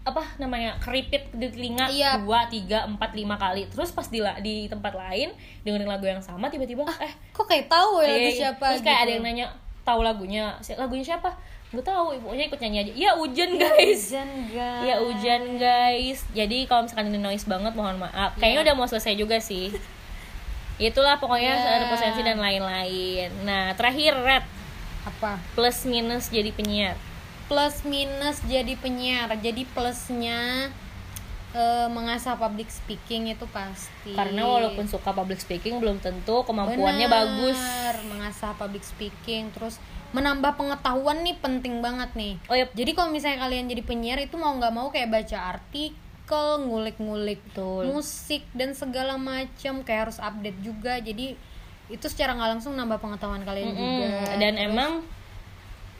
[0.03, 2.19] apa namanya keripit di telinga Iya.
[2.21, 5.31] dua tiga empat lima kali terus pas di di tempat lain
[5.63, 8.99] dengerin lagu yang sama tiba-tiba eh kok kayak tahu ya lagu iya, siapa terus kayak
[8.99, 9.03] gitu.
[9.07, 9.45] ada yang nanya
[9.87, 11.31] tahu lagunya lagunya siapa
[11.73, 14.83] nggak tahu ibunya ikut nyanyi aja ya hujan guys Hujan, guys.
[14.85, 16.19] Ya hujan guys.
[16.37, 18.37] Jadi kalau misalkan ini noise banget mohon maaf.
[18.37, 19.73] Kayaknya udah mau selesai juga sih.
[20.75, 21.69] Itulah pokoknya Ya.
[21.75, 23.29] ada potensi dan lain-lain.
[23.41, 24.45] Nah, terakhir Red
[25.03, 26.95] apa plus minus jadi penyiar.
[27.43, 30.71] plus minus jadi penyiar jadi plusnya
[31.51, 37.19] eh, mengasah public speaking itu pasti Karena walaupun suka public speaking belum tentu kemampuannya Bener,
[37.19, 37.59] bagus.
[38.05, 39.75] mengasah public speaking terus
[40.09, 44.33] menambah pengetahuan nih penting banget nih Oh ya, jadi kalau misalnya kalian jadi penyiar itu
[44.33, 45.99] mau nggak mau kayak baca artikel
[46.31, 47.91] ngulik-ngulik Betul.
[47.91, 50.97] musik dan segala macam kayak harus update juga.
[51.03, 51.35] Jadi
[51.91, 54.07] itu secara nggak langsung nambah pengetahuan kalian juga.
[54.07, 54.91] Mm, dan emang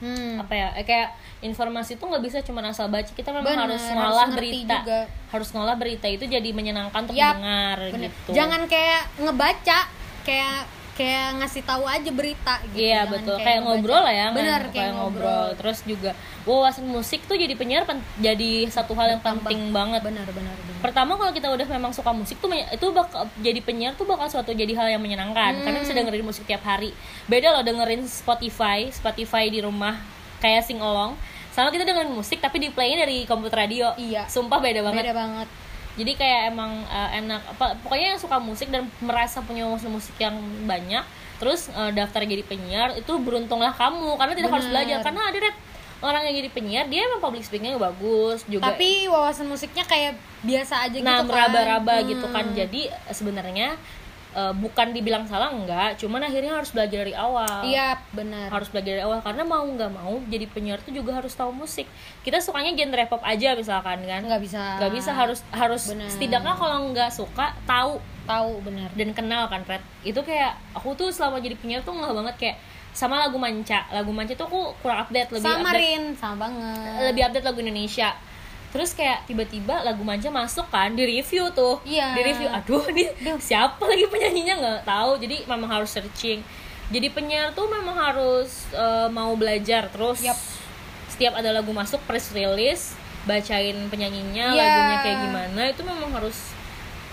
[0.00, 1.08] hmm, apa ya eh, kayak
[1.44, 3.06] informasi tuh nggak bisa cuma asal baca.
[3.06, 4.76] Kita memang Bener, harus ngolah berita.
[4.80, 5.00] juga.
[5.30, 8.10] harus ngolah berita itu jadi menyenangkan untuk Yap, dengar bener.
[8.10, 8.30] gitu.
[8.32, 9.78] Jangan kayak ngebaca
[10.24, 10.58] kayak
[10.94, 13.36] kayak ngasih tahu aja berita gitu Iya Jangan betul.
[13.36, 13.66] kayak, ngebaca.
[13.68, 15.46] ngobrol lah ya bener kayak, kayak ngobrol.
[15.54, 16.10] terus juga
[16.44, 20.00] wawasan musik tuh jadi penyiar pen- jadi satu hal yang penting banget.
[20.00, 23.92] Benar benar benar pertama kalau kita udah memang suka musik tuh itu bakal jadi penyiar
[23.94, 25.56] tuh bakal suatu jadi hal yang menyenangkan.
[25.58, 25.84] Karena Hmm.
[25.84, 26.94] bisa dengerin musik tiap hari.
[27.24, 29.98] Beda loh dengerin Spotify Spotify di rumah
[30.38, 31.16] kayak sing along.
[31.50, 33.90] Sama kita dengerin musik tapi di playnya dari komputer radio.
[33.96, 34.26] Iya.
[34.26, 35.02] sumpah beda banget.
[35.02, 35.48] Beda banget
[35.94, 40.14] jadi kayak emang uh, enak apa pokoknya yang suka musik dan merasa punya musik musik
[40.18, 40.34] yang
[40.66, 41.02] banyak
[41.38, 44.74] terus uh, daftar jadi penyiar itu beruntunglah kamu karena tidak harus Bener.
[44.82, 45.56] belajar karena ada Red,
[46.02, 50.86] orang yang jadi penyiar dia emang public speakingnya bagus juga tapi wawasan musiknya kayak biasa
[50.86, 52.06] aja nah gitu kan meraba-raba Hmm.
[52.10, 53.68] gitu kan jadi sebenarnya
[54.34, 55.96] uh, bukan dibilang salah enggak.
[55.96, 57.64] Cuman akhirnya harus belajar dari awal.
[57.64, 58.50] Iya benar.
[58.50, 59.22] Harus belajar dari awal.
[59.22, 61.86] Karena mau nggak mau jadi penyiar tuh juga harus tahu musik.
[62.26, 64.22] Kita sukanya genre pop aja misalkan kan?
[64.26, 64.60] Nggak bisa.
[64.82, 66.10] Nggak bisa harus harus Bener.
[66.10, 68.02] setidaknya kalau nggak suka tahu.
[68.24, 68.88] Tahu benar.
[68.96, 72.56] Dan kenal kan Red itu kayak aku tuh selama jadi penyiar tuh nggak banget kayak
[72.94, 73.84] sama lagu manca.
[73.90, 77.12] Lagu manca tuh aku kurang update lebih sama update Rin sama banget.
[77.12, 78.10] Lebih update lagu Indonesia
[78.74, 81.78] terus kayak tiba-tiba lagu manca masuk kan di review tuh.
[81.86, 82.10] Iya.
[82.10, 83.06] di review aduh ini
[83.38, 84.54] siapa lagi penyanyinya?
[84.58, 85.10] Nggak tahu.
[85.22, 86.42] Jadi memang harus searching.
[86.90, 90.18] Jadi penyiar tuh memang harus eh, mau belajar terus.
[90.20, 90.34] Yap.
[91.06, 94.58] setiap ada lagu masuk press release bacain penyanyinya Iya.
[94.66, 96.50] lagunya kayak gimana itu memang harus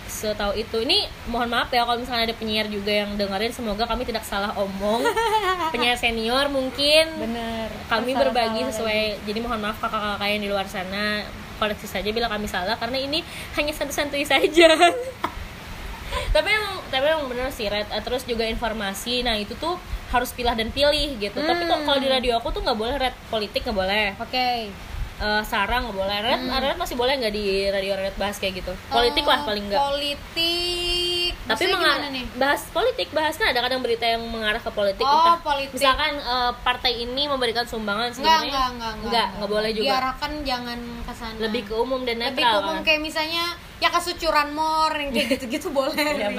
[0.09, 0.81] setahu itu.
[0.81, 4.51] Ini mohon maaf ya kalau misalnya ada penyiar juga yang dengerin semoga kami tidak salah
[4.57, 5.05] omong.
[5.73, 7.05] Penyiar senior mungkin.
[7.15, 7.69] Bener.
[7.87, 8.73] Kami berbagi lagi.
[8.73, 11.23] sesuai jadi mohon maaf kakak-kakak yang di luar sana
[11.61, 13.21] koleksi saja bila kami salah karena ini
[13.53, 14.73] hanya santai-santai saja.
[16.35, 17.87] Tapi emang tapi emang bener sih Red.
[17.87, 19.79] Eh, terus juga informasi nah itu tuh
[20.11, 21.39] harus pilah dan pilih gitu.
[21.39, 23.15] Tapi kok kalau di radio aku tuh nggak boleh red.
[23.31, 24.05] Politik nggak boleh.
[24.19, 24.90] Oke
[25.21, 26.17] Eh, sarang nggak boleh.
[26.19, 28.73] Red red masih boleh nggak di radio red bahas kayak gitu?
[28.89, 29.77] Politik lah Eh, paling nggak.
[29.79, 31.31] politik.
[31.41, 32.25] Tapi Maksudnya mengar- gimana nih?
[32.35, 35.01] bahas politik bahas kan ada kadang berita yang mengarah ke politik.
[35.01, 35.73] Oh, entah politik.
[35.73, 39.85] misalkan eh, partai ini memberikan sumbangan sebenarnya enggak, enggak, enggak, enggak boleh juga.
[39.87, 41.37] Diarahkan jangan ke sana.
[41.37, 42.83] lebih ke umum dan lebih netral ke umum kan.
[42.83, 43.45] kayak misalnya
[43.81, 45.97] ya kasus curanmor yang kayak gitu-gitu boleh.
[46.13, 46.29] Ya,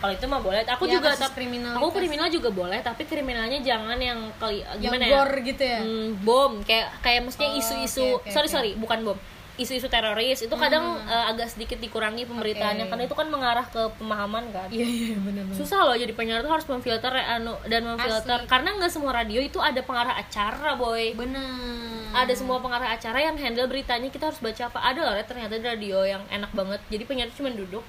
[0.00, 1.76] kalau itu mah boleh aku Ya, juga kasus tap- kriminalitas.
[1.76, 5.78] aku kriminal juga boleh tapi kriminalnya jangan yang kali yang gimana gor ya gitu ya.
[5.78, 8.54] Hmm, bom kayak kayak maksudnya Oh, isu-isu oke, oke, sorry oke.
[8.54, 9.18] sorry bukan bom
[9.56, 11.08] isu-isu teroris itu kadang Hmm.
[11.08, 12.90] eh, agak sedikit dikurangi pemberitaannya Oke.
[12.90, 15.56] karena itu kan mengarah ke pemahaman kan Iya iya benar benar.
[15.56, 18.46] susah loh jadi penyiar tuh harus memfilter anu dan memfilter Asli.
[18.46, 22.12] karena nggak semua radio itu ada pengarah acara boy Benar.
[22.14, 25.64] ada semua pengarah acara yang handle beritanya kita harus baca apa ada loh ternyata di
[25.64, 27.82] radio yang enak banget jadi penyiar cuma duduk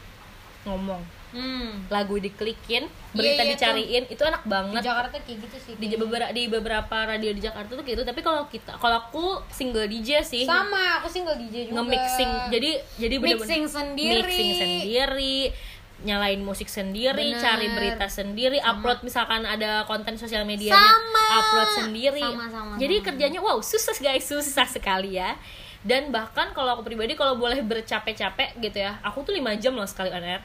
[0.68, 1.84] ngomong Hmm.
[1.91, 5.74] lagu diklikin berita iya dicariin itu enak Di banget Jakarta kayak gitu sih.
[5.76, 9.84] di beberapa di beberapa radio di Jakarta tuh gitu tapi kalau kita kalau aku single
[9.86, 11.84] DJ sih sama aku single DJ juga.
[11.84, 14.24] nge-mixing jadi jadi bener-bener Mixing sendiri.
[14.24, 15.38] mixing sendiri
[15.99, 17.43] nyalain musik sendiri Bener.
[17.43, 21.24] cari berita sendiri upload misalkan ada konten sosial medianya Sama.
[21.36, 23.05] upload sendiri Sama, sama, jadi sama.
[23.05, 25.36] kerjanya wow susah guys susah sekali ya
[25.82, 29.86] dan bahkan kalau aku pribadi kalau boleh bercapek-capek gitu ya aku tuh lima jam loh
[29.86, 30.41] sekali on air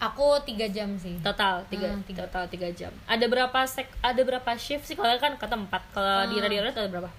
[0.00, 1.14] Aku tiga jam sih.
[1.20, 2.26] total tiga Hmm, tiga.
[2.26, 6.26] total tiga jam ada berapa sek ada berapa shift sih kalau kan kata empat kalau
[6.26, 6.42] di Hmm.
[6.42, 7.10] radio Red ada berapa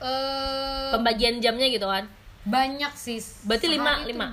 [0.00, 2.08] Eh pembagian jamnya gitu kan
[2.40, 3.20] banyak sih.
[3.44, 4.32] Berarti lima- lima?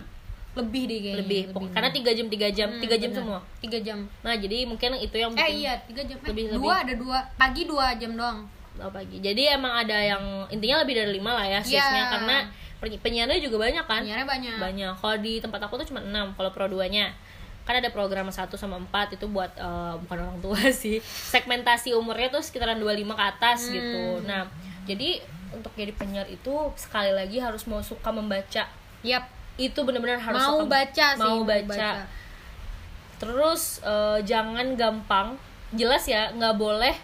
[0.56, 1.20] Lebih deh kayaknya.
[1.20, 3.20] lebih, pokok- karena tiga jam tiga jam Hmm, tiga jam benar.
[3.20, 4.00] semua Tiga jam.
[4.18, 6.18] nah jadi mungkin itu yang Eh iya tiga jam.
[6.18, 6.72] Eh, Lebih, dua lebih.
[6.82, 7.20] ada dua.
[7.36, 8.40] Pagi dua jam doang.
[8.80, 12.12] Pagi jadi emang ada yang intinya lebih dari lima lah ya shiftnya Iya.
[12.12, 12.38] karena
[12.78, 14.56] penyi- penyiarnya juga banyak kan Penyiarnya banyak.
[14.58, 17.10] banyak kalau di tempat aku tuh cuma enam kalau pro duanya
[17.64, 22.30] kan ada program 1 sama 4 itu buat eh, bukan orang tua sih segmentasi umurnya
[22.30, 23.74] tuh sekitaran 25 ke atas Hmm.
[23.74, 24.46] gitu nah
[24.84, 25.20] jadi
[25.50, 28.68] untuk jadi penyiar itu sekali lagi harus mau suka membaca
[29.02, 29.26] Yap.
[29.58, 31.20] itu benar-benar harus mau suka- baca sih.
[31.20, 31.90] mau baca,
[33.18, 35.28] terus eh, jangan gampang
[35.72, 36.96] jelas ya nggak boleh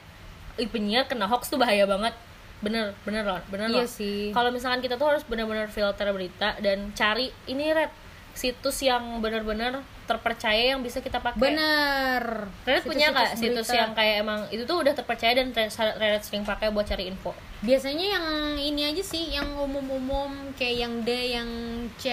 [0.57, 2.13] penyiar kena hoax tuh bahaya banget
[2.59, 4.31] bener bener loh bener Iya loh sih.
[4.31, 7.91] kalau misalkan kita tuh harus benar-benar filter berita dan cari ini red
[8.33, 12.49] situs yang benar-benar terpercaya yang bisa kita pakai Bener.
[12.65, 13.77] Red punya nggak situs berita.
[13.77, 15.53] yang kayak emang itu tuh udah terpercaya dan
[15.95, 17.29] Red sering pakai buat cari info
[17.61, 18.25] Biasanya yang
[18.57, 21.49] ini aja sih, yang umum-umum kayak yang D, yang
[21.95, 22.09] C.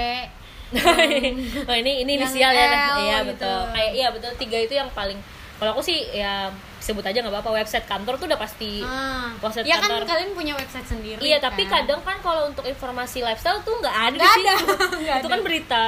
[1.66, 2.62] oh ini ini Yang inisial ya.
[2.62, 3.28] L iya gitu.
[3.32, 5.18] betul kayak iya betul tiga itu yang paling
[5.60, 6.48] kalau aku sih ya
[6.80, 9.28] sebut aja nggak apa-apa website kantor tuh udah pasti Ah.
[9.38, 10.08] Website Ya kan kantor.
[10.08, 11.20] kalian punya website sendiri.
[11.20, 11.84] iya tapi kan?
[11.84, 15.20] kadang kan kalau untuk informasi lifestyle tuh nggak ada Nggak di ada, situ nggak itu
[15.22, 15.28] ada.
[15.28, 15.82] kan berita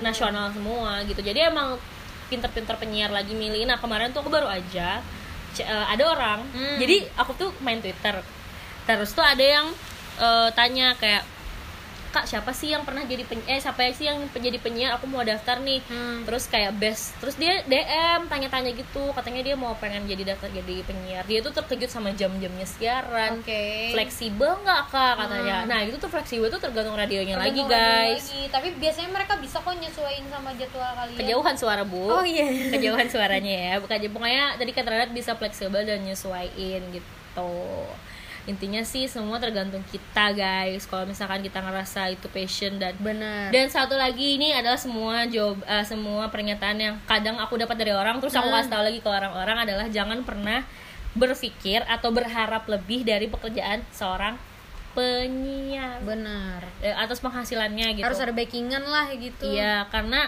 [0.00, 1.74] nasional semua gitu jadi emang
[2.26, 5.02] pinter-pinter penyiar lagi milih nah kemarin tuh aku baru aja
[5.56, 6.78] eh, ada orang Hmm.
[6.78, 8.22] jadi aku tuh main twitter
[8.84, 9.66] terus tuh ada yang
[10.16, 11.26] eh, tanya kayak
[12.16, 14.96] kak siapa sih yang pernah jadi pen eh siapa sih yang jadi penyiar?
[14.96, 15.84] Aku mau daftar nih.
[15.84, 16.24] Hmm.
[16.24, 19.12] terus kayak best terus dia DM tanya-tanya gitu.
[19.12, 21.28] Katanya dia mau pengen jadi daftar jadi penyiar.
[21.28, 23.44] Dia tuh terkejut sama jam-jamnya siaran.
[23.44, 23.92] Oke.
[23.92, 25.14] fleksibel nggak kak?
[25.20, 25.68] katanya.
[25.68, 28.24] Nah itu tuh fleksibel tuh tergantung radionya lagi Tergantung radio guys.
[28.24, 28.42] lagi.
[28.48, 31.18] Tapi biasanya mereka bisa kok nyesuaiin sama jadwal kalian.
[31.20, 32.08] kejauhan suara bu.
[32.08, 32.48] Oh iya.
[32.72, 33.74] kejauhan suaranya ya.
[33.84, 37.50] Bukan pokoknya tadi Renat bisa fleksibel dan nyesuaiin gitu
[38.46, 43.50] intinya sih semua tergantung kita guys kalau misalkan kita ngerasa itu passion dan Bener.
[43.50, 47.90] dan satu lagi ini adalah semua job eh, semua pernyataan yang kadang aku dapat dari
[47.90, 50.62] orang terus aku kasih tahu lagi ke orang-orang adalah jangan pernah
[51.18, 54.38] berpikir atau berharap lebih dari pekerjaan seorang
[54.96, 56.64] penyiar Bener.
[56.80, 59.52] Eh, atas penghasilannya gitu Harus ada backingan lah gitu.
[59.52, 60.24] Iya, karena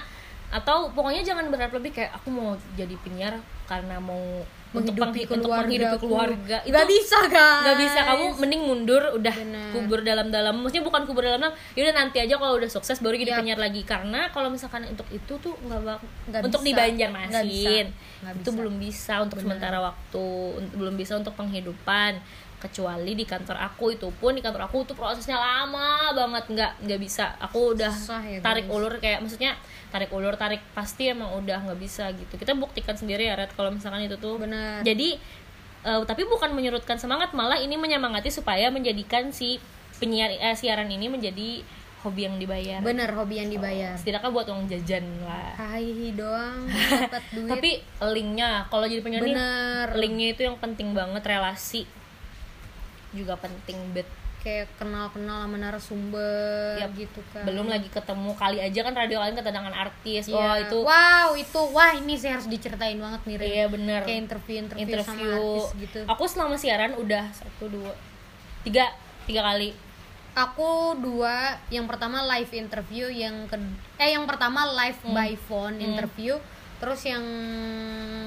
[0.48, 3.36] atau pokoknya jangan berharap lebih kayak aku mau jadi penyiar
[3.68, 6.56] karena mau untuk, Menghidupi untuk menghidupi keluarga.
[6.60, 7.60] itu Nggak bisa guys.
[7.64, 7.98] nggak bisa.
[8.04, 9.68] Kamu mending mundur udah Bener.
[9.72, 10.54] kubur dalam-dalam.
[10.54, 13.38] Maksudnya bukan kubur dalam-dalam yaudah nanti aja kalau udah sukses baru jadi Yap.
[13.40, 13.80] penyiar lagi.
[13.82, 15.98] Karena kalau misalkan untuk itu tuh nggak bak
[16.28, 16.68] Nggak untuk bisa.
[16.68, 17.86] di Banjarmasin
[18.34, 20.26] itu belum bisa untuk sementara waktu
[20.74, 22.18] belum bisa untuk penghidupan
[22.58, 27.00] kecuali di kantor aku itu pun di kantor aku tuh prosesnya lama banget nggak nggak
[27.00, 27.38] bisa.
[27.38, 28.74] Aku udah Susah ya, tarik guys.
[28.74, 29.54] ulur kayak maksudnya
[29.94, 32.34] tarik ulur tarik pasti emang udah nggak bisa gitu.
[32.34, 34.42] Kita buktikan sendiri ya Red kalau misalkan itu tuh.
[34.42, 34.82] Bener.
[34.82, 35.18] jadi
[35.86, 39.62] eh, tapi bukan menyurutkan semangat malah ini menyemangati supaya menjadikan si
[40.02, 41.62] penyiar eh, siaran ini menjadi
[42.02, 42.78] hobi yang dibayar.
[42.82, 43.98] Bener hobi yang dibayar.
[43.98, 45.54] Setidaknya buat uang jajan lah.
[45.58, 46.66] Hai doang
[47.06, 47.50] dapat duit.
[47.50, 47.70] Tapi
[48.14, 51.86] linknya kalau jadi penyiar nih bener linknya itu yang penting banget relasi
[53.12, 54.08] juga penting bet.
[54.38, 56.94] Kayak kenal-kenal sama narasumber Yap.
[56.94, 57.42] gitu kan.
[57.42, 60.24] Belum lagi ketemu kali aja kan radio kalian kedatangan artis.
[60.26, 60.36] Iya.
[60.38, 61.60] wah itu wow itu.
[61.74, 64.00] Wah ini saya harus diceritain banget nih iya bener.
[64.02, 65.02] Kayak interview interview, interview.
[65.02, 65.98] sama artis gitu.
[66.06, 67.92] Aku selama siaran udah satu dua
[68.62, 68.86] tiga
[69.26, 69.74] tiga kali.
[70.32, 71.58] Aku dua.
[71.66, 73.58] Yang pertama live interview yang ke
[73.98, 75.18] eh yang pertama live Hmm.
[75.18, 76.38] by phone interview
[76.78, 77.24] terus yang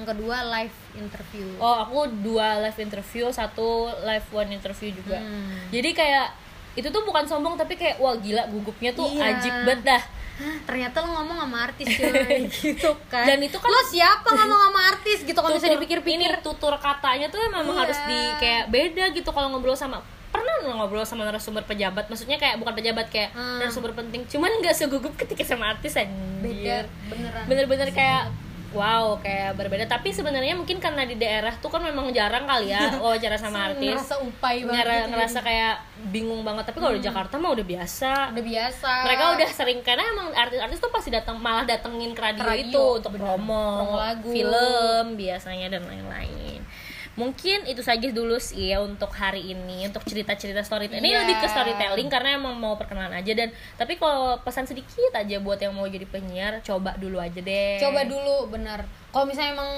[0.02, 3.68] kedua live interview oh aku dua live interview satu
[4.02, 5.68] live one interview juga Hmm.
[5.68, 6.26] jadi kayak
[6.74, 9.36] itu tuh bukan sombong tapi kayak wah gila gugupnya tuh Iya.
[9.36, 13.68] ajib banget dah Hah, ternyata lo ngomong sama artis cuy gitu kan Dan itu kan-
[13.68, 17.76] lo siapa ngomong sama artis gitu kalau bisa dipikir-pikir tutur katanya tuh memang Iya.
[17.78, 20.00] harus di kayak beda gitu kalau ngobrol sama
[20.32, 22.08] pernah ngobrol sama narasumber pejabat?
[22.08, 23.60] Maksudnya kayak bukan pejabat kayak Hmm.
[23.60, 24.24] narasumber penting.
[24.26, 26.08] Cuman nggak segugup ketika sama artis beda
[26.40, 27.44] anjir beneran.
[27.44, 28.32] Bener-bener kayak
[28.72, 29.84] wow kayak berbeda.
[29.84, 33.84] Tapi sebenarnya mungkin karena di daerah tuh kan memang jarang kali ya wawancara sama artis.
[33.92, 35.10] ngerasa upai banget Ngera- gitu.
[35.12, 35.74] ngerasa kayak
[36.08, 36.64] bingung banget.
[36.64, 38.32] Tapi kalau di Jakarta mah udah biasa.
[38.32, 38.90] Udah biasa.
[39.04, 42.64] Mereka udah sering karena emang artis-artis tuh pasti datang malah datengin ke radio, Ke radio,
[42.64, 43.24] itu untuk bener.
[43.28, 44.28] promo, Promo lagu.
[44.30, 46.64] film biasanya dan lain-lain
[47.12, 51.20] mungkin itu saja dulu sih ya untuk hari ini untuk cerita-cerita storytelling ini Iya.
[51.22, 55.58] lebih ke storytelling karena emang mau perkenalan aja dan tapi kalau pesan sedikit aja buat
[55.58, 59.70] yang mau jadi penyiar coba dulu aja deh coba dulu bener kalau misalnya emang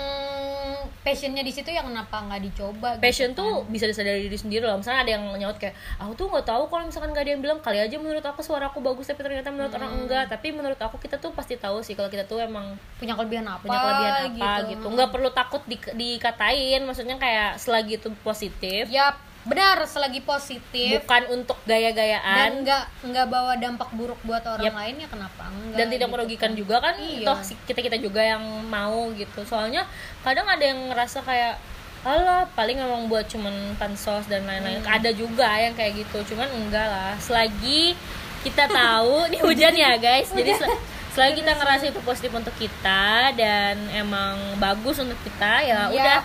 [1.05, 3.39] passionnya di situ ya kenapa nggak dicoba gitu passion kan?
[3.45, 4.80] tuh bisa dari diri sendiri loh.
[4.80, 7.61] Misalnya ada yang nyaut kayak aku tuh nggak tahu kalau misalkan gak ada yang bilang
[7.61, 10.01] kali aja menurut aku suara aku bagus tapi ternyata menurut orang Hmm.
[10.09, 10.24] enggak.
[10.32, 13.61] Tapi menurut aku kita tuh pasti tahu sih kalau kita tuh emang punya kelebihan apa
[13.61, 14.87] punya kelebihan apa gitu.
[14.89, 19.12] nggak perlu takut di, dikatain maksudnya kayak selagi itu positif ya
[19.45, 24.77] benar selagi positif bukan untuk dan gaya-gayaan nggak nggak bawa dampak buruk buat orang Yap.
[24.77, 26.57] lain ya kenapa enggak dan tidak gitu merugikan kan.
[26.57, 27.27] juga kan Iya.
[27.29, 27.39] toh
[27.69, 29.85] kita kita juga yang mau gitu soalnya
[30.25, 31.61] kadang ada yang ngerasa kayak
[32.05, 34.85] Alah, paling emang buat cuman pansos dan lain-lain.
[34.85, 34.93] Hmm.
[34.93, 37.17] Ada juga yang kayak gitu, cuman enggak lah.
[37.17, 37.97] Selagi
[38.45, 40.29] kita tahu, ini hujan ya guys.
[40.29, 40.77] Jadi sel-
[41.17, 45.97] selagi kita ngerasa itu positif untuk kita dan emang bagus untuk kita, ya Iya.
[45.97, 46.19] udah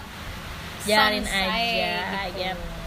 [0.84, 1.48] jalanin aja
[2.28, 2.36] gitu.
[2.36, 2.79] gitu.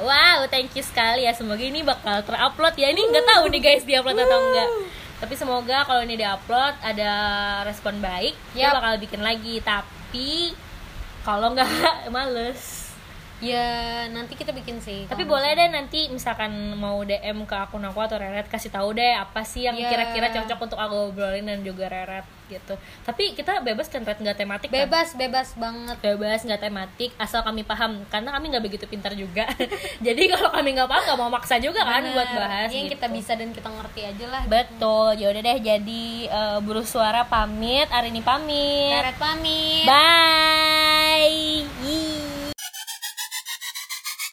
[0.00, 1.32] Wow, thank you sekali ya.
[1.36, 2.88] Semoga ini bakal terupload ya.
[2.90, 4.68] Ini nggak tahu nih guys diupload atau enggak.
[5.20, 7.12] Tapi semoga kalau ini diupload ada
[7.68, 8.80] respon baik, kita Yap.
[8.80, 9.60] bakal bikin lagi.
[9.60, 10.56] Tapi
[11.20, 11.68] kalau nggak
[12.14, 12.79] males.
[13.40, 13.68] Ya
[14.06, 17.98] nanti kita bikin sih Tapi kalau boleh deh nanti misalkan mau DM ke akun aku
[17.98, 19.88] atau Reret kasih tahu deh apa sih yang Iya.
[19.88, 22.74] kira-kira cocok untuk aku obrolin dan juga Reret gitu.
[23.00, 24.82] Tapi kita bebas kan Red nggak tematik kan?
[24.82, 25.96] bebas bebas banget.
[26.00, 28.02] Bebas nggak tematik asal kami paham.
[28.10, 29.46] Karena kami nggak begitu pintar juga.
[30.06, 32.12] Jadi kalau kami nggak paham nggak mau maksa juga kan Bener.
[32.12, 32.98] buat bahas yang gitu.
[32.98, 35.14] kita bisa dan kita ngerti aja lah betul.
[35.14, 37.86] Ya udah deh jadi eh, buruh suara pamit.
[37.86, 38.92] Hari ini pamit.
[38.92, 39.86] Karet pamit.
[39.86, 41.64] Bye